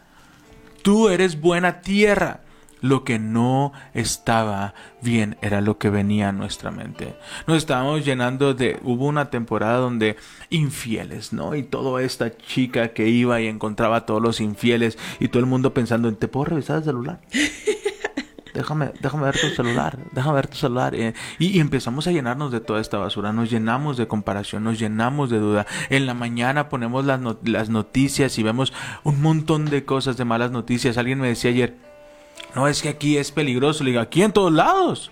Tú 0.84 1.10
eres 1.10 1.40
buena 1.40 1.82
tierra. 1.82 2.42
Lo 2.84 3.06
que 3.06 3.18
no 3.18 3.72
estaba 3.94 4.74
bien 5.02 5.38
era 5.42 5.62
lo 5.62 5.78
que 5.78 5.90
venía 5.90 6.28
a 6.28 6.32
nuestra 6.34 6.70
mente. 6.70 7.16
Nos 7.48 7.58
estábamos 7.58 8.04
llenando 8.04 8.54
de... 8.54 8.78
Hubo 8.84 9.06
una 9.06 9.30
temporada 9.30 9.78
donde 9.78 10.18
infieles, 10.50 11.32
¿no? 11.32 11.56
Y 11.56 11.64
toda 11.64 12.04
esta 12.04 12.36
chica 12.36 12.90
que 12.90 13.08
iba 13.08 13.40
y 13.40 13.48
encontraba 13.48 13.96
a 13.96 14.06
todos 14.06 14.22
los 14.22 14.42
infieles 14.42 14.98
y 15.22 15.30
todo 15.30 15.40
el 15.40 15.46
mundo 15.46 15.74
pensando 15.74 16.10
en, 16.10 16.18
¿te 16.18 16.28
puedo 16.28 16.44
revisar 16.44 16.80
el 16.80 16.84
celular? 16.84 17.22
Déjame, 18.54 18.92
déjame 19.02 19.24
ver 19.24 19.40
tu 19.40 19.48
celular, 19.50 19.98
déjame 20.12 20.36
ver 20.36 20.48
tu 20.48 20.58
celular. 20.58 20.94
Eh, 20.94 21.14
y, 21.40 21.58
y, 21.58 21.60
empezamos 21.60 22.06
a 22.06 22.12
llenarnos 22.12 22.52
de 22.52 22.60
toda 22.60 22.82
esta 22.82 23.00
basura, 23.00 23.34
nos 23.34 23.50
llenamos 23.50 23.98
de 23.98 24.08
comparación, 24.08 24.64
nos 24.64 24.78
llenamos 24.78 25.32
de 25.32 25.40
duda. 25.40 25.66
En 25.90 26.06
la 26.06 26.14
mañana 26.14 26.70
ponemos 26.70 27.04
las, 27.04 27.20
las 27.44 27.70
noticias 27.70 28.38
y 28.38 28.44
vemos 28.44 28.72
un 29.04 29.22
montón 29.22 29.66
de 29.66 29.86
cosas, 29.86 30.18
de 30.18 30.26
malas 30.26 30.52
noticias. 30.52 31.00
Alguien 31.00 31.20
me 31.20 31.30
decía 31.30 31.50
ayer, 31.50 31.76
no 32.56 32.68
es 32.68 32.82
que 32.82 32.90
aquí 32.90 33.18
es 33.18 33.32
peligroso, 33.32 33.84
le 33.84 33.92
digo, 33.92 34.02
aquí 34.02 34.22
en 34.22 34.32
todos 34.32 34.52
lados. 34.52 35.12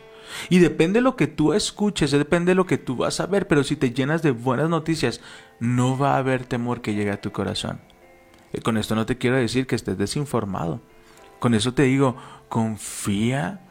Y 0.50 0.60
depende 0.60 1.00
de 1.00 1.04
lo 1.04 1.16
que 1.16 1.28
tú 1.28 1.54
escuches, 1.54 2.12
depende 2.12 2.52
de 2.52 2.56
lo 2.56 2.66
que 2.66 2.78
tú 2.78 2.96
vas 2.96 3.20
a 3.20 3.26
ver, 3.26 3.48
pero 3.48 3.64
si 3.64 3.76
te 3.76 3.92
llenas 3.92 4.22
de 4.22 4.32
buenas 4.32 4.70
noticias, 4.70 5.22
no 5.60 5.98
va 5.98 6.16
a 6.16 6.18
haber 6.18 6.46
temor 6.46 6.82
que 6.82 6.94
llegue 6.94 7.12
a 7.12 7.22
tu 7.22 7.32
corazón. 7.32 7.82
Y 8.54 8.62
con 8.62 8.78
esto 8.78 8.96
no 8.96 9.06
te 9.06 9.18
quiero 9.18 9.38
decir 9.38 9.68
que 9.68 9.76
estés 9.76 9.98
desinformado. 9.98 10.82
Con 11.40 11.54
eso 11.54 11.74
te 11.74 11.84
digo, 11.84 12.16
confía 12.50 13.62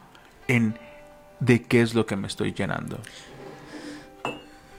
en 0.49 0.79
de 1.39 1.63
qué 1.63 1.83
es 1.83 1.95
lo 1.95 2.07
que 2.07 2.17
me 2.17 2.27
estoy 2.27 2.53
llenando. 2.53 2.99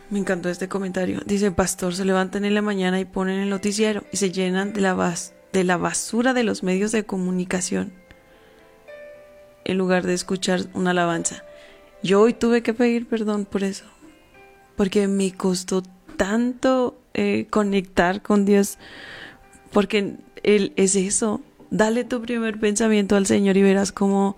Me 0.09 0.19
encantó 0.19 0.49
este 0.49 0.67
comentario. 0.67 1.21
Dice, 1.25 1.51
pastor, 1.51 1.95
se 1.95 2.03
levantan 2.03 2.43
en 2.45 2.53
la 2.53 2.61
mañana 2.61 2.99
y 2.99 3.05
ponen 3.05 3.39
el 3.39 3.49
noticiero 3.49 4.03
y 4.11 4.17
se 4.17 4.31
llenan 4.31 4.73
de 4.73 4.81
la, 4.81 4.93
bas 4.93 5.33
de 5.53 5.63
la 5.63 5.77
basura 5.77 6.33
de 6.33 6.43
los 6.43 6.63
medios 6.63 6.91
de 6.91 7.05
comunicación 7.05 8.00
en 9.65 9.77
lugar 9.77 10.05
de 10.05 10.13
escuchar 10.13 10.61
una 10.73 10.91
alabanza. 10.91 11.43
Yo 12.03 12.21
hoy 12.21 12.33
tuve 12.33 12.63
que 12.63 12.73
pedir 12.73 13.07
perdón 13.07 13.45
por 13.45 13.63
eso, 13.63 13.85
porque 14.75 15.07
me 15.07 15.31
costó 15.33 15.83
tanto 16.17 16.99
eh, 17.13 17.47
conectar 17.49 18.21
con 18.21 18.45
Dios, 18.45 18.77
porque 19.71 20.15
Él 20.43 20.73
es 20.75 20.95
eso. 20.95 21.41
Dale 21.69 22.03
tu 22.03 22.21
primer 22.21 22.59
pensamiento 22.59 23.15
al 23.15 23.25
Señor 23.25 23.57
y 23.57 23.63
verás 23.63 23.91
cómo, 23.91 24.35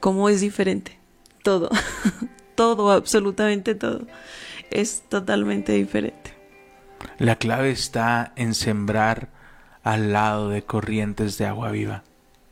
cómo 0.00 0.28
es 0.28 0.40
diferente. 0.40 0.98
Todo, 1.42 1.70
todo, 2.54 2.90
absolutamente 2.90 3.74
todo. 3.74 4.06
Es 4.70 5.02
totalmente 5.08 5.72
diferente. 5.72 6.34
La 7.18 7.36
clave 7.36 7.70
está 7.70 8.32
en 8.36 8.54
sembrar 8.54 9.30
al 9.82 10.12
lado 10.12 10.48
de 10.50 10.62
corrientes 10.62 11.38
de 11.38 11.46
agua 11.46 11.70
viva. 11.70 12.04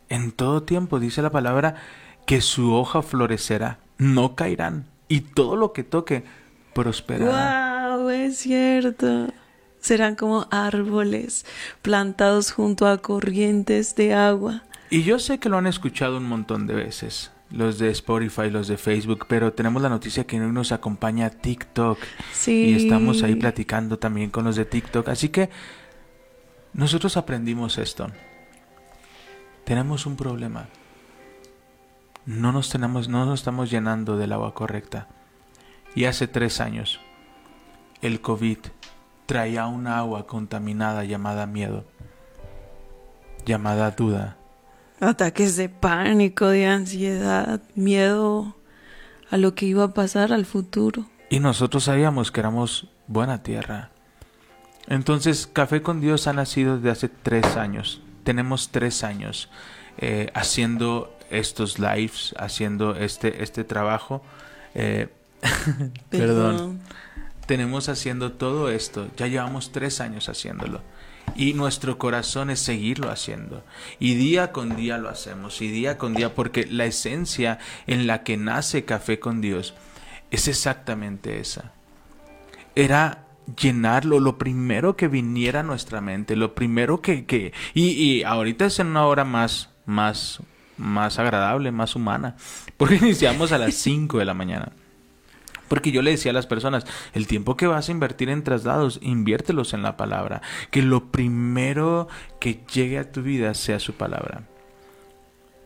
En 0.09 0.33
todo 0.33 0.63
tiempo 0.63 1.01
dice 1.01 1.23
la 1.23 1.31
palabra 1.31 1.77
que 2.27 2.41
su 2.41 2.75
hoja 2.75 3.03
florecerá, 3.03 3.79
no 3.99 4.35
caerán, 4.35 4.87
y 5.09 5.21
todo 5.21 5.57
lo 5.57 5.73
que 5.73 5.85
toque 5.85 6.25
prosperará. 6.75 7.97
¡Wow! 7.97 8.11
Es 8.11 8.39
cierto. 8.39 9.29
Serán 9.81 10.17
como 10.17 10.47
árboles 10.51 11.47
plantados 11.83 12.53
junto 12.53 12.87
a 12.87 12.99
corrientes 12.99 13.95
de 13.97 14.15
agua. 14.15 14.65
Y 14.91 15.03
yo 15.03 15.19
sé 15.19 15.39
que 15.39 15.49
lo 15.49 15.59
han 15.59 15.67
escuchado 15.67 16.17
un 16.17 16.25
montón 16.25 16.67
de 16.67 16.75
veces, 16.75 17.31
los 17.51 17.79
de 17.79 17.91
Spotify, 17.91 18.51
los 18.51 18.69
de 18.69 18.77
Facebook, 18.77 19.27
pero 19.29 19.53
tenemos 19.53 19.83
la 19.83 19.89
noticia 19.89 20.25
que 20.25 20.41
hoy 20.41 20.51
nos 20.51 20.73
acompaña 20.73 21.31
TikTok. 21.31 21.99
Sí. 22.33 22.71
Y 22.71 22.75
estamos 22.75 23.23
ahí 23.23 23.37
platicando 23.37 23.99
también 23.99 24.31
con 24.31 24.45
los 24.45 24.57
de 24.57 24.65
TikTok. 24.65 25.09
Así 25.09 25.29
que 25.29 25.51
nosotros 26.73 27.17
aprendimos 27.17 27.79
esto. 27.79 28.09
Tenemos 29.69 30.07
un 30.07 30.17
problema. 30.17 30.67
No 32.25 32.53
nos 32.53 32.71
tenemos, 32.71 33.11
no 33.11 33.27
nos 33.27 33.41
estamos 33.41 33.71
llenando 33.71 34.17
del 34.17 34.33
agua 34.33 34.55
correcta. 34.55 35.09
Y 35.95 36.07
hace 36.07 36.27
tres 36.27 36.63
años, 36.63 37.01
el 38.01 38.23
COVID 38.23 38.57
traía 39.27 39.67
un 39.67 39.87
agua 39.87 40.27
contaminada 40.27 41.05
llamada 41.05 41.45
miedo, 41.47 41.85
llamada 43.45 43.91
duda. 43.91 44.39
Ataques 45.01 45.57
de 45.57 45.69
pánico, 45.69 46.47
de 46.47 46.65
ansiedad, 46.65 47.61
miedo 47.75 48.57
a 49.31 49.37
lo 49.37 49.55
que 49.55 49.67
iba 49.67 49.85
a 49.85 49.93
pasar 49.93 50.33
al 50.33 50.47
futuro. 50.47 51.05
Y 51.29 51.41
nosotros 51.41 51.85
sabíamos 51.85 52.33
que 52.33 52.41
éramos 52.41 52.89
buena 53.07 53.43
tierra. 53.43 53.91
Entonces, 54.87 55.47
Café 55.47 55.83
con 55.83 56.01
Dios 56.01 56.27
ha 56.27 56.33
nacido 56.33 56.77
desde 56.77 56.91
hace 56.91 57.09
tres 57.11 57.59
años. 57.59 58.01
Tenemos 58.29 58.69
tres 58.69 59.05
años 59.05 59.49
eh, 59.97 60.31
haciendo 60.35 61.17
estos 61.31 61.79
lives, 61.79 62.35
haciendo 62.37 62.95
este, 62.95 63.43
este 63.43 63.65
trabajo. 63.65 64.23
Eh, 64.75 65.09
perdón. 65.41 65.97
perdón. 66.11 66.81
Tenemos 67.47 67.89
haciendo 67.89 68.33
todo 68.33 68.69
esto. 68.69 69.09
Ya 69.17 69.29
llevamos 69.29 69.73
tres 69.73 70.03
años 70.03 70.29
haciéndolo. 70.29 70.83
Y 71.37 71.55
nuestro 71.55 71.97
corazón 71.97 72.51
es 72.51 72.61
seguirlo 72.61 73.11
haciendo. 73.11 73.65
Y 73.99 74.17
día 74.17 74.53
con 74.53 74.77
día 74.77 74.99
lo 74.99 75.09
hacemos. 75.09 75.63
Y 75.63 75.71
día 75.71 75.97
con 75.97 76.13
día, 76.13 76.35
porque 76.35 76.67
la 76.67 76.85
esencia 76.85 77.59
en 77.87 78.07
la 78.07 78.25
que 78.25 78.37
nace 78.37 78.85
Café 78.85 79.19
con 79.19 79.41
Dios 79.41 79.73
es 80.31 80.49
exactamente 80.49 81.41
esa. 81.41 81.73
Era 82.75 83.28
llenarlo, 83.57 84.21
lo 84.21 84.39
primero 84.39 84.97
que 84.97 85.09
viniera 85.09 85.61
a 85.61 85.63
nuestra 85.63 86.01
mente, 86.01 86.37
lo 86.37 86.55
primero 86.55 87.01
que... 87.01 87.25
que 87.25 87.53
y, 87.75 88.23
ahorita 88.23 88.67
es 88.67 88.79
en 88.79 88.89
una 88.89 89.07
hora 89.07 89.25
más, 89.25 89.71
más, 89.87 90.41
más 90.77 91.19
agradable, 91.19 91.73
más 91.73 91.97
humana, 91.97 92.37
porque 92.77 92.97
iniciamos 93.03 93.53
a 93.53 93.59
las 93.59 93.75
5 93.75 94.19
de 94.19 94.25
la 94.25 94.35
mañana. 94.35 94.73
Porque 95.69 95.93
yo 95.93 96.01
le 96.01 96.13
decía 96.13 96.31
a 96.31 96.35
las 96.35 96.47
personas, 96.47 96.87
el 97.13 97.27
tiempo 97.27 97.57
que 97.57 97.67
vas 97.67 97.89
a 97.89 97.93
invertir 97.93 98.31
en 98.31 98.43
traslados, 98.43 98.99
inviértelos 99.03 99.75
en 99.75 99.83
la 99.83 99.99
palabra. 99.99 100.41
Que 100.71 100.81
lo 100.81 101.11
primero 101.11 102.09
que 102.41 102.65
llegue 102.73 102.99
a 102.99 103.13
tu 103.13 103.23
vida 103.23 103.53
sea 103.53 103.79
su 103.79 103.93
palabra. 103.93 104.45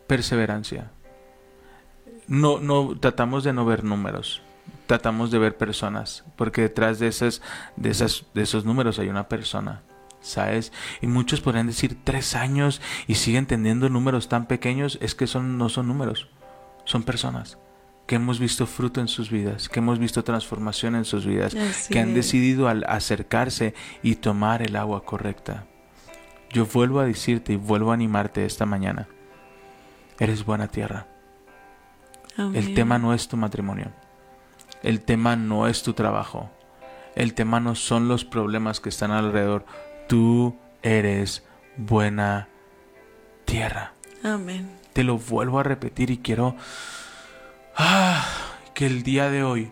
Perseverancia. 0.07 0.91
No, 2.27 2.59
no, 2.59 2.97
tratamos 2.99 3.45
de 3.45 3.53
no 3.53 3.65
ver 3.65 3.85
números. 3.85 4.41
Tratamos 4.87 5.31
de 5.31 5.39
ver 5.39 5.57
personas. 5.57 6.23
Porque 6.35 6.61
detrás 6.61 6.99
de 6.99 7.07
esas, 7.07 7.41
de 7.75 7.89
esas, 7.89 8.25
de 8.33 8.43
esos 8.43 8.65
números 8.65 8.99
hay 8.99 9.09
una 9.09 9.27
persona. 9.27 9.81
¿Sabes? 10.21 10.71
Y 11.01 11.07
muchos 11.07 11.41
podrían 11.41 11.67
decir 11.67 11.97
tres 12.03 12.35
años 12.35 12.81
y 13.07 13.15
siguen 13.15 13.45
teniendo 13.45 13.89
números 13.89 14.29
tan 14.29 14.45
pequeños. 14.45 14.97
Es 15.01 15.15
que 15.15 15.27
son, 15.27 15.57
no 15.57 15.69
son 15.69 15.87
números. 15.87 16.29
Son 16.85 17.03
personas 17.03 17.57
que 18.05 18.15
hemos 18.15 18.39
visto 18.39 18.67
fruto 18.67 18.99
en 18.99 19.07
sus 19.07 19.29
vidas, 19.29 19.69
que 19.69 19.79
hemos 19.79 19.99
visto 19.99 20.23
transformación 20.23 20.95
en 20.95 21.05
sus 21.05 21.25
vidas, 21.25 21.55
Así 21.55 21.93
que 21.93 21.99
han 21.99 22.13
decidido 22.13 22.67
al 22.67 22.83
acercarse 22.87 23.73
y 24.01 24.15
tomar 24.15 24.61
el 24.61 24.75
agua 24.75 25.05
correcta. 25.05 25.65
Yo 26.51 26.65
vuelvo 26.65 26.99
a 26.99 27.05
decirte 27.05 27.53
y 27.53 27.55
vuelvo 27.55 27.91
a 27.91 27.93
animarte 27.95 28.45
esta 28.45 28.65
mañana. 28.65 29.07
Eres 30.19 30.45
buena 30.45 30.67
tierra. 30.67 31.07
El 32.37 32.73
tema 32.73 32.99
no 32.99 33.13
es 33.13 33.27
tu 33.27 33.37
matrimonio. 33.37 33.91
El 34.83 35.01
tema 35.01 35.35
no 35.35 35.67
es 35.67 35.81
tu 35.81 35.93
trabajo. 35.93 36.51
El 37.15 37.33
tema 37.33 37.59
no 37.59 37.75
son 37.75 38.07
los 38.07 38.25
problemas 38.25 38.79
que 38.79 38.89
están 38.89 39.11
alrededor. 39.11 39.65
Tú 40.07 40.57
eres 40.81 41.43
buena 41.77 42.49
tierra. 43.45 43.93
Amén. 44.23 44.69
Te 44.91 45.03
lo 45.03 45.17
vuelvo 45.17 45.59
a 45.59 45.63
repetir 45.63 46.11
y 46.11 46.17
quiero 46.17 46.55
ah, 47.77 48.25
que 48.73 48.85
el 48.85 49.03
día 49.03 49.29
de 49.29 49.43
hoy 49.43 49.71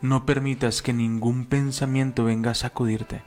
no 0.00 0.26
permitas 0.26 0.82
que 0.82 0.92
ningún 0.92 1.46
pensamiento 1.46 2.24
venga 2.24 2.52
a 2.52 2.54
sacudirte. 2.54 3.22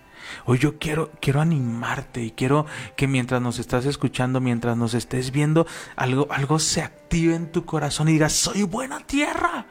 Hoy 0.45 0.59
yo 0.59 0.77
quiero, 0.77 1.11
quiero 1.19 1.41
animarte 1.41 2.23
y 2.23 2.31
quiero 2.31 2.67
que 2.95 3.07
mientras 3.07 3.41
nos 3.41 3.57
estás 3.59 3.85
escuchando, 3.85 4.39
mientras 4.39 4.77
nos 4.77 4.93
estés 4.93 5.31
viendo, 5.31 5.65
algo, 5.95 6.27
algo 6.29 6.59
se 6.59 6.81
active 6.81 7.35
en 7.35 7.51
tu 7.51 7.65
corazón 7.65 8.07
y 8.07 8.13
digas, 8.13 8.33
soy 8.33 8.63
buena 8.63 8.99
tierra. 8.99 9.65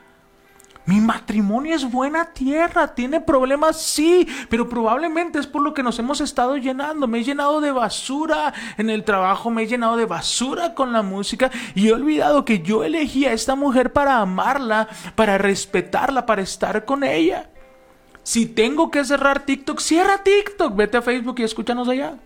Mi 0.91 1.01
matrimonio 1.01 1.77
es 1.77 1.89
buena 1.89 2.33
tierra, 2.33 2.97
tiene 2.97 3.21
problemas, 3.21 3.81
sí, 3.81 4.27
pero 4.49 4.69
probablemente 4.69 5.39
es 5.39 5.47
por 5.47 5.63
lo 5.63 5.73
que 5.73 5.85
nos 5.85 5.97
hemos 6.01 6.21
estado 6.21 6.57
llenando. 6.57 7.07
Me 7.07 7.21
he 7.21 7.23
llenado 7.23 7.61
de 7.61 7.71
basura 7.71 8.53
en 8.77 8.91
el 8.91 9.05
trabajo, 9.05 9.51
me 9.51 9.63
he 9.63 9.67
llenado 9.69 9.97
de 9.97 10.07
basura 10.07 10.75
con 10.75 10.93
la 10.93 11.03
música 11.03 11.49
y 11.77 11.87
he 11.87 11.93
olvidado 11.93 12.45
que 12.45 12.63
yo 12.63 12.83
elegí 12.83 13.25
a 13.25 13.33
esta 13.33 13.55
mujer 13.55 13.93
para 13.93 14.19
amarla, 14.19 14.89
para 15.15 15.39
respetarla, 15.39 16.27
para 16.27 16.43
estar 16.43 16.85
con 16.85 17.05
ella. 17.05 17.51
Si 18.25 18.47
tengo 18.47 18.91
que 18.91 19.05
cerrar 19.05 19.47
TikTok, 19.47 19.79
cierra 19.79 20.25
TikTok. 20.25 20.75
Vete 20.75 20.97
a 20.97 21.03
Facebook 21.03 21.39
y 21.39 21.45
escúchanos 21.45 21.89
allá. 21.89 22.17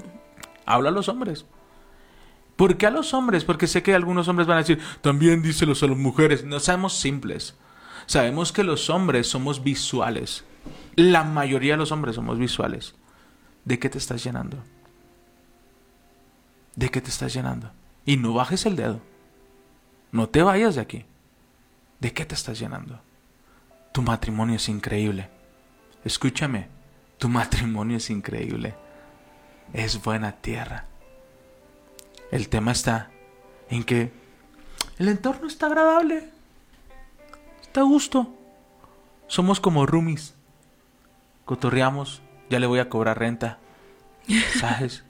Habla 0.66 0.90
a 0.90 0.92
los 0.92 1.08
hombres. 1.08 1.46
¿Por 2.56 2.76
qué 2.76 2.88
a 2.88 2.90
los 2.90 3.14
hombres? 3.14 3.46
Porque 3.46 3.66
sé 3.66 3.82
que 3.82 3.94
algunos 3.94 4.28
hombres 4.28 4.46
van 4.46 4.58
a 4.58 4.60
decir, 4.60 4.80
también 5.00 5.40
díselos 5.40 5.82
a 5.82 5.86
las 5.86 5.96
mujeres. 5.96 6.44
No 6.44 6.60
seamos 6.60 6.92
simples. 6.92 7.56
Sabemos 8.06 8.52
que 8.52 8.64
los 8.64 8.90
hombres 8.90 9.26
somos 9.28 9.62
visuales. 9.62 10.44
La 10.94 11.24
mayoría 11.24 11.74
de 11.74 11.78
los 11.78 11.92
hombres 11.92 12.16
somos 12.16 12.38
visuales. 12.38 12.94
¿De 13.64 13.78
qué 13.78 13.88
te 13.88 13.98
estás 13.98 14.22
llenando? 14.24 14.58
¿De 16.74 16.88
qué 16.88 17.00
te 17.00 17.10
estás 17.10 17.32
llenando? 17.32 17.70
Y 18.04 18.16
no 18.16 18.34
bajes 18.34 18.66
el 18.66 18.76
dedo. 18.76 19.00
No 20.10 20.28
te 20.28 20.42
vayas 20.42 20.74
de 20.74 20.80
aquí. 20.80 21.04
¿De 22.00 22.12
qué 22.12 22.24
te 22.24 22.34
estás 22.34 22.58
llenando? 22.58 23.00
Tu 23.92 24.02
matrimonio 24.02 24.56
es 24.56 24.68
increíble. 24.68 25.28
Escúchame, 26.04 26.68
tu 27.18 27.28
matrimonio 27.28 27.98
es 27.98 28.10
increíble. 28.10 28.74
Es 29.72 30.02
buena 30.02 30.32
tierra. 30.32 30.86
El 32.30 32.48
tema 32.48 32.72
está 32.72 33.10
en 33.70 33.84
que 33.84 34.12
el 34.98 35.08
entorno 35.08 35.46
está 35.46 35.66
agradable. 35.66 36.28
Está 37.72 37.80
a 37.80 37.84
gusto. 37.84 38.28
Somos 39.28 39.58
como 39.58 39.86
roomies. 39.86 40.34
Cotorreamos, 41.46 42.20
ya 42.50 42.60
le 42.60 42.66
voy 42.66 42.80
a 42.80 42.90
cobrar 42.90 43.18
renta. 43.18 43.60
¿Sabes? 44.60 45.04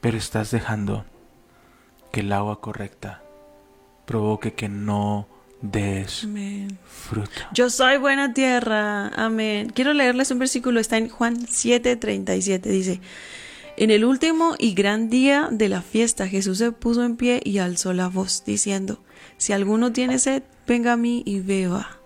Pero 0.00 0.16
estás 0.16 0.52
dejando 0.52 1.04
que 2.12 2.20
el 2.20 2.32
agua 2.32 2.60
correcta 2.60 3.24
provoque 4.04 4.52
que 4.52 4.68
no 4.68 5.26
des 5.62 6.22
Amén. 6.22 6.78
fruto. 6.86 7.40
Yo 7.54 7.70
soy 7.70 7.96
buena 7.96 8.32
tierra. 8.32 9.08
Amén. 9.08 9.72
Quiero 9.74 9.92
leerles 9.94 10.30
un 10.30 10.38
versículo. 10.38 10.78
Está 10.78 10.96
en 10.96 11.08
Juan 11.08 11.44
7:37. 11.44 12.60
Dice, 12.70 13.00
en 13.76 13.90
el 13.90 14.04
último 14.04 14.54
y 14.60 14.74
gran 14.74 15.10
día 15.10 15.48
de 15.50 15.68
la 15.68 15.82
fiesta 15.82 16.28
Jesús 16.28 16.58
se 16.58 16.70
puso 16.70 17.02
en 17.02 17.16
pie 17.16 17.40
y 17.42 17.58
alzó 17.58 17.92
la 17.94 18.06
voz, 18.06 18.44
diciendo, 18.44 19.02
si 19.40 19.54
alguno 19.54 19.90
tiene 19.90 20.18
sed, 20.18 20.42
venga 20.66 20.92
a 20.92 20.96
mí 20.98 21.22
y 21.24 21.40
beba. 21.40 21.96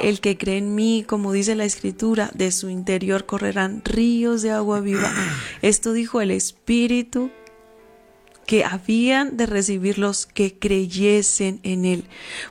El 0.00 0.20
que 0.20 0.38
cree 0.38 0.58
en 0.58 0.76
mí, 0.76 1.04
como 1.04 1.32
dice 1.32 1.56
la 1.56 1.64
escritura, 1.64 2.30
de 2.32 2.52
su 2.52 2.70
interior 2.70 3.26
correrán 3.26 3.82
ríos 3.84 4.42
de 4.42 4.52
agua 4.52 4.78
viva. 4.78 5.12
Esto 5.62 5.92
dijo 5.92 6.20
el 6.20 6.30
Espíritu 6.30 7.32
que 8.46 8.64
habían 8.64 9.36
de 9.36 9.46
recibir 9.46 9.98
los 9.98 10.26
que 10.26 10.60
creyesen 10.60 11.58
en 11.64 11.84
él, 11.84 12.04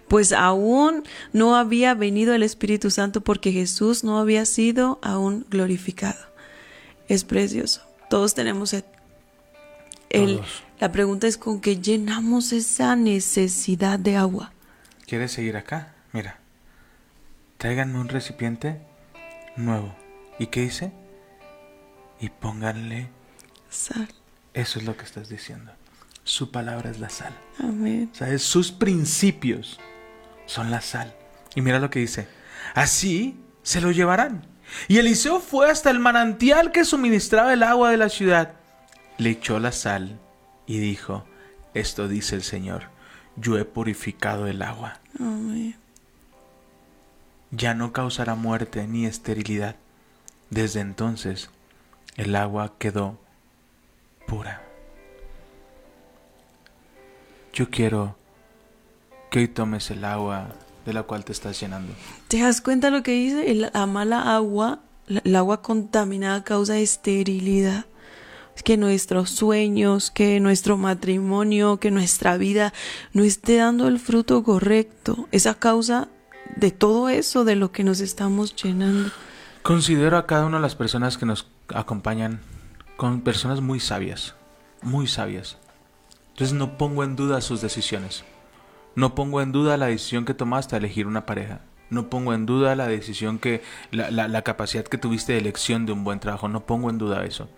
pues 0.09 0.33
aún 0.33 1.03
no 1.31 1.55
había 1.55 1.93
venido 1.93 2.33
el 2.33 2.43
Espíritu 2.43 2.91
Santo 2.91 3.21
porque 3.21 3.53
Jesús 3.53 4.03
no 4.03 4.19
había 4.19 4.45
sido 4.45 4.99
aún 5.01 5.45
glorificado. 5.49 6.19
Es 7.07 7.23
precioso. 7.23 7.83
Todos 8.09 8.33
tenemos 8.33 8.71
sed. 8.71 8.83
El- 10.09 10.41
la 10.79 10.91
pregunta 10.91 11.27
es 11.27 11.37
con 11.37 11.59
qué 11.61 11.79
llenamos 11.79 12.51
esa 12.51 12.95
necesidad 12.95 13.99
de 13.99 14.15
agua. 14.17 14.51
¿Quieres 15.05 15.31
seguir 15.31 15.57
acá? 15.57 15.93
Mira. 16.13 16.39
Tráiganme 17.57 17.99
un 17.99 18.07
recipiente 18.09 18.81
nuevo. 19.57 19.93
¿Y 20.39 20.47
qué 20.47 20.61
dice? 20.61 20.91
Y 22.21 22.29
pónganle. 22.29 23.09
Sal. 23.69 24.07
Eso 24.53 24.79
es 24.79 24.85
lo 24.85 24.95
que 24.95 25.03
estás 25.03 25.29
diciendo. 25.29 25.71
Su 26.23 26.51
palabra 26.51 26.89
es 26.89 26.99
la 26.99 27.09
sal. 27.09 27.33
Amén. 27.59 28.09
¿Sabes? 28.13 28.41
Sus 28.43 28.71
principios 28.71 29.79
son 30.45 30.71
la 30.71 30.81
sal. 30.81 31.13
Y 31.55 31.61
mira 31.61 31.79
lo 31.79 31.89
que 31.89 31.99
dice. 31.99 32.27
Así 32.75 33.39
se 33.63 33.81
lo 33.81 33.91
llevarán. 33.91 34.45
Y 34.87 34.97
Eliseo 34.97 35.39
fue 35.39 35.69
hasta 35.69 35.89
el 35.89 35.99
manantial 35.99 36.71
que 36.71 36.85
suministraba 36.85 37.53
el 37.53 37.63
agua 37.63 37.89
de 37.91 37.97
la 37.97 38.09
ciudad. 38.09 38.53
Le 39.19 39.29
echó 39.31 39.59
la 39.59 39.71
sal 39.71 40.17
y 40.65 40.79
dijo, 40.79 41.25
esto 41.75 42.07
dice 42.07 42.35
el 42.35 42.41
Señor, 42.43 42.85
yo 43.35 43.57
he 43.59 43.65
purificado 43.65 44.47
el 44.47 44.61
agua. 44.63 44.99
Amén. 45.19 45.75
Ya 47.51 47.73
no 47.73 47.93
causará 47.93 48.33
muerte 48.35 48.87
ni 48.87 49.05
esterilidad. 49.05 49.75
Desde 50.49 50.79
entonces 50.79 51.49
el 52.15 52.35
agua 52.35 52.73
quedó 52.79 53.17
pura. 54.25 54.61
Yo 57.53 57.69
quiero 57.69 58.15
que 59.31 59.39
hoy 59.39 59.47
tomes 59.47 59.89
el 59.91 60.05
agua 60.05 60.49
de 60.85 60.93
la 60.93 61.03
cual 61.03 61.25
te 61.25 61.31
estás 61.33 61.59
llenando. 61.59 61.93
¿Te 62.27 62.41
das 62.41 62.61
cuenta 62.61 62.89
lo 62.89 63.03
que 63.03 63.11
dice? 63.11 63.51
El- 63.51 63.69
La 63.73 63.85
mala 63.85 64.35
agua, 64.35 64.79
la- 65.07 65.21
el 65.23 65.35
agua 65.35 65.61
contaminada 65.61 66.43
causa 66.43 66.77
esterilidad. 66.77 67.85
Que 68.63 68.77
nuestros 68.77 69.29
sueños, 69.29 70.11
que 70.11 70.39
nuestro 70.39 70.77
matrimonio, 70.77 71.79
que 71.79 71.91
nuestra 71.91 72.37
vida 72.37 72.73
no 73.13 73.23
esté 73.23 73.57
dando 73.57 73.87
el 73.87 73.99
fruto 73.99 74.43
correcto. 74.43 75.27
Es 75.31 75.47
a 75.47 75.55
causa 75.55 76.09
de 76.55 76.71
todo 76.71 77.09
eso 77.09 77.45
de 77.45 77.55
lo 77.55 77.71
que 77.71 77.83
nos 77.83 77.99
estamos 78.01 78.55
llenando. 78.55 79.09
Considero 79.63 80.17
a 80.17 80.25
cada 80.25 80.45
una 80.45 80.57
de 80.57 80.61
las 80.63 80.75
personas 80.75 81.17
que 81.17 81.25
nos 81.25 81.47
acompañan 81.73 82.39
con 82.97 83.21
personas 83.21 83.61
muy 83.61 83.79
sabias, 83.79 84.35
muy 84.81 85.07
sabias. 85.07 85.57
Entonces 86.31 86.53
no 86.57 86.77
pongo 86.77 87.03
en 87.03 87.15
duda 87.15 87.41
sus 87.41 87.61
decisiones. 87.61 88.23
No 88.95 89.15
pongo 89.15 89.41
en 89.41 89.51
duda 89.51 89.77
la 89.77 89.85
decisión 89.87 90.25
que 90.25 90.33
tomaste 90.33 90.75
a 90.75 90.79
elegir 90.79 91.07
una 91.07 91.25
pareja. 91.25 91.61
No 91.89 92.09
pongo 92.09 92.33
en 92.33 92.45
duda 92.45 92.75
la 92.75 92.87
decisión 92.87 93.39
que, 93.39 93.61
la, 93.91 94.11
la- 94.11 94.27
la 94.27 94.41
capacidad 94.43 94.83
que 94.85 94.97
tuviste 94.97 95.33
de 95.33 95.39
elección 95.39 95.85
de 95.85 95.91
un 95.93 96.03
buen 96.03 96.19
trabajo. 96.19 96.47
No 96.47 96.65
pongo 96.65 96.89
en 96.89 96.97
duda 96.97 97.23
eso. 97.25 97.49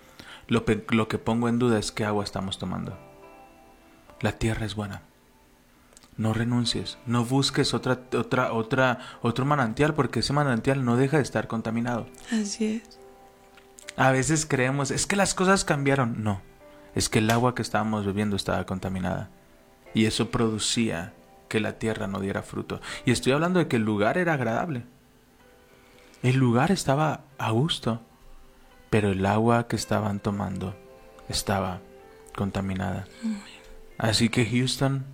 Lo, 0.52 0.66
que 1.08 1.18
pongo 1.18 1.48
en 1.48 1.60
duda 1.60 1.80
es 1.80 1.94
qué 1.94 2.04
agua 2.04 2.26
estamos 2.26 2.60
tomando. 2.60 2.98
La 4.20 4.34
tierra 4.34 4.66
es 4.66 4.76
buena. 4.76 5.04
No 6.18 6.34
renuncies, 6.34 6.98
no 7.06 7.24
busques 7.24 7.74
otra, 7.74 8.02
otra, 8.14 8.52
otra, 8.52 9.00
otro 9.22 9.46
manantial 9.46 9.94
porque 9.94 10.20
ese 10.20 10.34
manantial 10.34 10.84
no 10.84 10.98
deja 10.98 11.16
de 11.16 11.24
estar 11.24 11.48
contaminado. 11.48 12.06
Así 12.34 12.84
es. 12.86 13.00
A 13.96 14.12
veces 14.12 14.46
creemos, 14.46 14.92
es 14.92 15.08
que 15.08 15.16
las 15.16 15.34
cosas 15.34 15.64
cambiaron. 15.64 16.22
No, 16.22 16.42
es 16.96 17.08
que 17.08 17.20
el 17.20 17.32
agua 17.32 17.56
que 17.56 17.62
estábamos 17.62 18.06
bebiendo 18.06 18.36
estaba 18.36 18.66
contaminada. 18.66 19.30
Y 19.94 20.06
eso 20.06 20.32
producía 20.32 21.14
que 21.48 21.62
la 21.62 21.80
tierra 21.80 22.08
no 22.08 22.20
diera 22.20 22.44
fruto. 22.44 22.82
Y 23.06 23.12
estoy 23.12 23.32
hablando 23.32 23.60
de 23.60 23.70
que 23.70 23.78
el 23.78 23.84
lugar 23.84 24.18
era 24.18 24.34
agradable. 24.34 24.84
El 26.24 26.36
lugar 26.36 26.72
estaba 26.72 27.22
a 27.38 27.52
gusto. 27.52 28.02
Pero 28.92 29.10
el 29.10 29.26
agua 29.26 29.68
que 29.68 29.76
estaban 29.76 30.20
tomando 30.20 30.76
estaba 31.28 31.80
contaminada. 32.36 33.08
Así 33.98 34.30
que 34.30 34.46
Houston, 34.46 35.06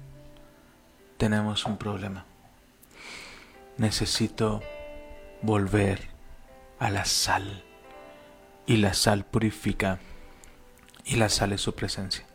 tenemos 1.17 1.65
un 1.65 1.77
problema. 1.77 2.25
Necesito 3.77 4.61
volver 5.41 6.09
a 6.79 6.89
la 6.89 7.05
sal 7.05 7.63
y 8.65 8.77
la 8.77 8.93
sal 8.93 9.25
purifica 9.25 9.99
y 11.05 11.15
la 11.15 11.29
sal 11.29 11.53
es 11.53 11.61
su 11.61 11.73
presencia. 11.73 12.25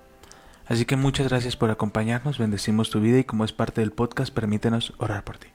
Así 0.66 0.84
que 0.84 0.96
muchas 0.96 1.28
gracias 1.28 1.56
por 1.56 1.70
acompañarnos, 1.70 2.38
bendecimos 2.38 2.90
tu 2.90 3.00
vida 3.00 3.18
y 3.18 3.24
como 3.24 3.44
es 3.44 3.52
parte 3.52 3.80
del 3.80 3.92
podcast, 3.92 4.32
permítenos 4.32 4.94
orar 4.98 5.24
por 5.24 5.38
ti. 5.38 5.48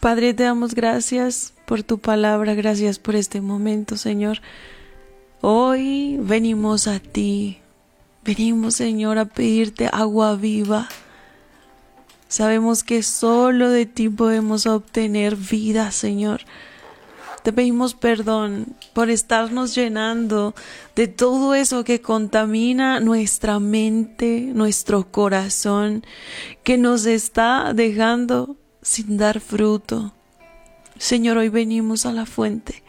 Padre, 0.00 0.32
te 0.32 0.44
damos 0.44 0.74
gracias 0.74 1.54
por 1.66 1.82
tu 1.82 1.98
palabra, 1.98 2.54
gracias 2.54 2.98
por 2.98 3.16
este 3.16 3.40
momento, 3.40 3.96
Señor. 3.96 4.40
Hoy 5.40 6.16
venimos 6.20 6.88
a 6.88 6.98
ti, 6.98 7.58
venimos, 8.24 8.74
Señor, 8.74 9.18
a 9.18 9.24
pedirte 9.24 9.88
agua 9.92 10.34
viva. 10.34 10.88
Sabemos 12.26 12.82
que 12.82 13.04
solo 13.04 13.70
de 13.70 13.86
ti 13.86 14.08
podemos 14.08 14.66
obtener 14.66 15.36
vida, 15.36 15.92
Señor. 15.92 16.40
Te 17.44 17.52
pedimos 17.52 17.94
perdón 17.94 18.74
por 18.94 19.10
estarnos 19.10 19.76
llenando 19.76 20.56
de 20.96 21.06
todo 21.06 21.54
eso 21.54 21.84
que 21.84 22.00
contamina 22.00 22.98
nuestra 22.98 23.60
mente, 23.60 24.50
nuestro 24.52 25.12
corazón, 25.12 26.04
que 26.64 26.78
nos 26.78 27.06
está 27.06 27.72
dejando 27.74 28.56
sin 28.82 29.18
dar 29.18 29.38
fruto. 29.38 30.12
Señor, 30.98 31.36
hoy 31.36 31.48
venimos 31.48 32.06
a 32.06 32.12
la 32.12 32.26
fuente. 32.26 32.82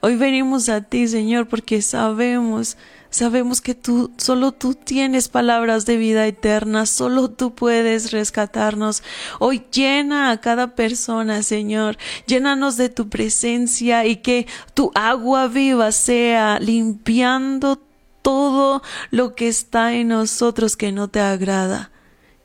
Hoy 0.00 0.16
venimos 0.16 0.68
a 0.68 0.82
ti, 0.82 1.08
Señor, 1.08 1.48
porque 1.48 1.82
sabemos 1.82 2.76
Sabemos 3.10 3.60
que 3.60 3.74
tú, 3.74 4.12
solo 4.18 4.52
tú 4.52 4.74
tienes 4.74 5.26
palabras 5.28 5.84
de 5.84 5.96
vida 5.96 6.28
eterna, 6.28 6.86
solo 6.86 7.28
tú 7.28 7.56
puedes 7.56 8.12
rescatarnos. 8.12 9.02
Hoy 9.40 9.64
llena 9.72 10.30
a 10.30 10.40
cada 10.40 10.76
persona, 10.76 11.42
Señor. 11.42 11.98
Llénanos 12.26 12.76
de 12.76 12.88
tu 12.88 13.08
presencia 13.08 14.06
y 14.06 14.16
que 14.16 14.46
tu 14.74 14.92
agua 14.94 15.48
viva 15.48 15.90
sea 15.90 16.60
limpiando 16.60 17.80
todo 18.22 18.80
lo 19.10 19.34
que 19.34 19.48
está 19.48 19.92
en 19.94 20.08
nosotros 20.08 20.76
que 20.76 20.92
no 20.92 21.08
te 21.08 21.18
agrada. 21.18 21.90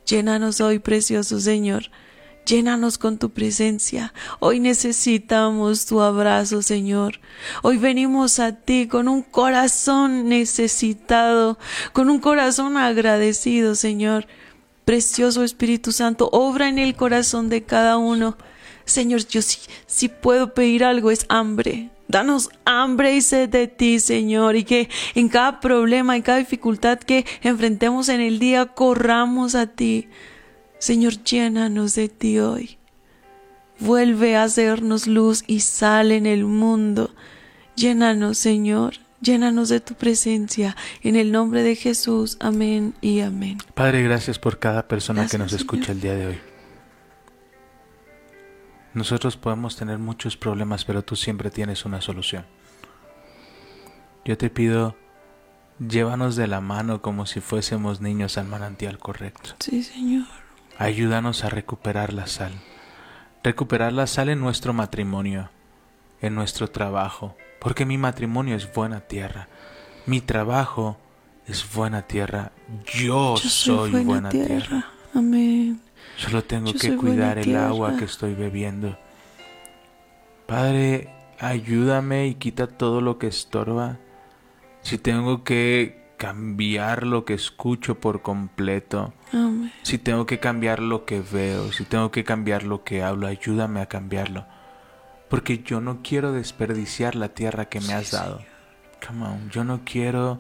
Llénanos 0.08 0.62
hoy, 0.62 0.80
precioso 0.80 1.40
Señor. 1.40 1.92
Llénanos 2.46 3.00
con 3.00 3.18
tu 3.18 3.32
presencia. 3.32 4.14
Hoy 4.40 4.60
necesitamos 4.60 5.88
tu 5.88 6.02
abrazo, 6.02 6.62
Señor. 6.62 7.20
Hoy 7.64 7.78
venimos 7.78 8.38
a 8.38 8.52
ti 8.52 8.88
con 8.88 9.08
un 9.08 9.24
corazón 9.24 10.30
necesitado, 10.30 11.58
con 11.92 12.08
un 12.08 12.20
corazón 12.20 12.78
agradecido, 12.78 13.74
Señor. 13.74 14.28
Precioso 14.86 15.44
Espíritu 15.44 15.92
Santo, 15.92 16.30
obra 16.32 16.70
en 16.70 16.78
el 16.78 16.96
corazón 16.96 17.50
de 17.50 17.64
cada 17.64 17.98
uno. 17.98 18.38
Señor, 18.86 19.26
yo 19.28 19.42
sí, 19.42 20.08
puedo 20.08 20.54
pedir 20.54 20.84
algo 20.84 21.10
es 21.10 21.26
hambre. 21.30 21.90
Danos 22.08 22.52
hambre 22.66 23.16
y 23.16 23.22
sed 23.22 23.50
de 23.50 23.68
ti, 23.68 24.00
Señor, 24.00 24.56
y 24.56 24.66
que 24.66 24.90
en 25.16 25.30
cada 25.30 25.60
problema, 25.60 26.16
y 26.16 26.22
cada 26.22 26.38
dificultad 26.38 27.00
que 27.00 27.26
enfrentemos 27.42 28.08
en 28.10 28.22
el 28.22 28.38
día, 28.38 28.68
corramos 28.68 29.56
a 29.56 29.66
ti. 29.66 30.08
Señor, 30.86 31.24
llénanos 31.24 31.96
de 31.96 32.10
ti 32.10 32.38
hoy. 32.38 32.78
Vuelve 33.80 34.36
a 34.36 34.44
hacernos 34.44 35.08
luz 35.08 35.44
y 35.48 35.62
sal 35.62 36.12
en 36.12 36.28
el 36.28 36.46
mundo. 36.46 37.10
Llénanos, 37.76 38.38
Señor. 38.38 38.94
Llénanos 39.20 39.70
de 39.70 39.80
tu 39.80 39.96
presencia. 39.96 40.76
En 41.02 41.16
el 41.16 41.32
nombre 41.32 41.64
de 41.64 41.76
Jesús. 41.76 42.38
Amén 42.40 42.94
y 43.02 43.22
amén. 43.22 43.58
Padre, 43.74 44.04
gracias 44.04 44.38
por 44.38 44.60
cada 44.60 44.88
persona 44.88 45.26
que 45.26 45.40
nos 45.40 45.54
escucha 45.54 45.86
Señor. 45.86 45.96
el 45.96 46.02
día 46.02 46.14
de 46.14 46.28
hoy. 46.28 46.40
Nosotros 48.94 49.38
podemos 49.38 49.76
tener 49.76 49.98
muchos 49.98 50.38
problemas, 50.38 50.86
pero 50.86 51.04
tú 51.04 51.16
siempre 51.16 51.50
tienes 51.50 51.84
una 51.86 52.00
solución. 52.00 52.46
Yo 54.24 54.38
te 54.38 54.52
pido, 54.52 54.96
llévanos 55.80 56.36
de 56.36 56.46
la 56.46 56.62
mano 56.62 57.02
como 57.02 57.26
si 57.26 57.42
fuésemos 57.42 58.02
niños 58.02 58.38
al 58.38 58.46
manantial 58.46 59.00
correcto. 59.00 59.56
Sí, 59.60 59.82
Señor. 59.82 60.45
Ayúdanos 60.78 61.44
a 61.44 61.50
recuperar 61.50 62.14
la 62.14 62.28
sal. 62.28 62.54
Recuperar 63.44 63.94
la 63.94 64.08
sal 64.08 64.30
en 64.30 64.40
nuestro 64.40 64.74
matrimonio, 64.74 65.50
en 66.22 66.36
nuestro 66.36 66.70
trabajo, 66.70 67.36
porque 67.60 67.86
mi 67.86 67.98
matrimonio 67.98 68.56
es 68.56 68.72
buena 68.74 69.02
tierra. 69.02 69.48
Mi 70.06 70.22
trabajo 70.22 70.98
es 71.48 71.66
buena 71.74 72.02
tierra. 72.02 72.52
Yo, 72.86 73.36
Yo 73.36 73.38
soy, 73.38 74.04
buena, 74.04 74.30
tierra. 74.30 74.48
tierra. 74.48 74.86
Amén. 75.14 75.80
Solo 76.18 76.44
tengo 76.44 76.72
Yo 76.72 76.80
que 76.80 76.92
buena 76.92 77.02
cuidar 77.02 77.38
el 77.40 77.56
agua 77.56 77.98
que 77.98 78.06
estoy 78.06 78.34
bebiendo. 78.34 78.98
Padre, 80.48 81.10
ayúdame 81.40 82.28
y 82.28 82.36
quita 82.36 82.68
todo 82.68 83.02
lo 83.02 83.18
que 83.18 83.28
estorba. 83.28 83.98
Si 84.82 84.98
tengo 84.98 85.44
que 85.44 86.06
cambiar 86.18 87.06
lo 87.06 87.26
que 87.26 87.34
escucho 87.34 88.00
por 88.00 88.22
completo, 88.22 89.14
Amén. 89.36 89.74
si 89.84 89.98
tengo 89.98 90.26
que 90.26 90.40
cambiar 90.40 90.80
lo 90.80 91.04
que 91.04 91.20
veo, 91.20 91.74
si 91.74 91.84
tengo 91.84 92.10
que 92.10 92.24
cambiar 92.24 92.64
lo 92.64 92.86
que 92.86 93.04
hablo, 93.04 93.28
ayúdame 93.28 93.82
a 93.82 93.88
cambiarlo. 93.88 94.46
Porque 95.30 95.60
yo 95.60 95.82
no 95.82 96.02
quiero 96.04 96.32
desperdiciar 96.32 97.16
la 97.16 97.30
tierra 97.30 97.66
que 97.66 97.82
me 97.82 97.94
has 97.94 98.12
dado. 98.12 98.42
Come 99.06 99.26
on, 99.26 99.50
yo 99.50 99.66
no 99.66 99.82
quiero 99.84 100.40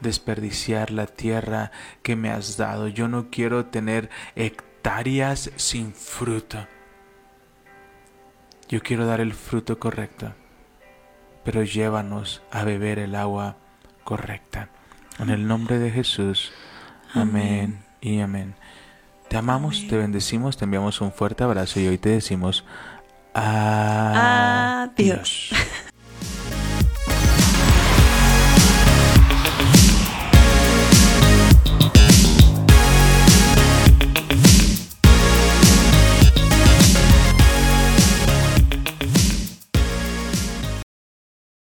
desperdiciar 0.00 0.90
la 0.90 1.06
tierra 1.06 1.72
que 2.02 2.14
me 2.14 2.30
has 2.30 2.56
dado. 2.56 2.86
Yo 2.86 3.08
no 3.08 3.30
quiero 3.30 3.66
tener 3.66 4.10
hectáreas 4.36 5.50
sin 5.56 5.92
fruto. 5.92 6.66
Yo 8.68 8.80
quiero 8.80 9.06
dar 9.06 9.20
el 9.20 9.34
fruto 9.34 9.78
correcto. 9.78 10.34
Pero 11.44 11.62
llévanos 11.62 12.42
a 12.50 12.64
beber 12.64 12.98
el 12.98 13.14
agua 13.14 13.56
correcta. 14.04 14.68
En 15.18 15.30
el 15.30 15.46
nombre 15.46 15.78
de 15.78 15.90
Jesús. 15.90 16.52
Amén, 17.14 17.85
y 18.06 18.20
amén. 18.20 18.54
Te 19.28 19.36
amamos, 19.36 19.86
te 19.88 19.96
bendecimos, 19.96 20.56
te 20.56 20.64
enviamos 20.64 21.00
un 21.00 21.12
fuerte 21.12 21.42
abrazo 21.42 21.80
y 21.80 21.88
hoy 21.88 21.98
te 21.98 22.10
decimos 22.10 22.64
adiós. 23.34 24.90
Adiós. 24.96 25.50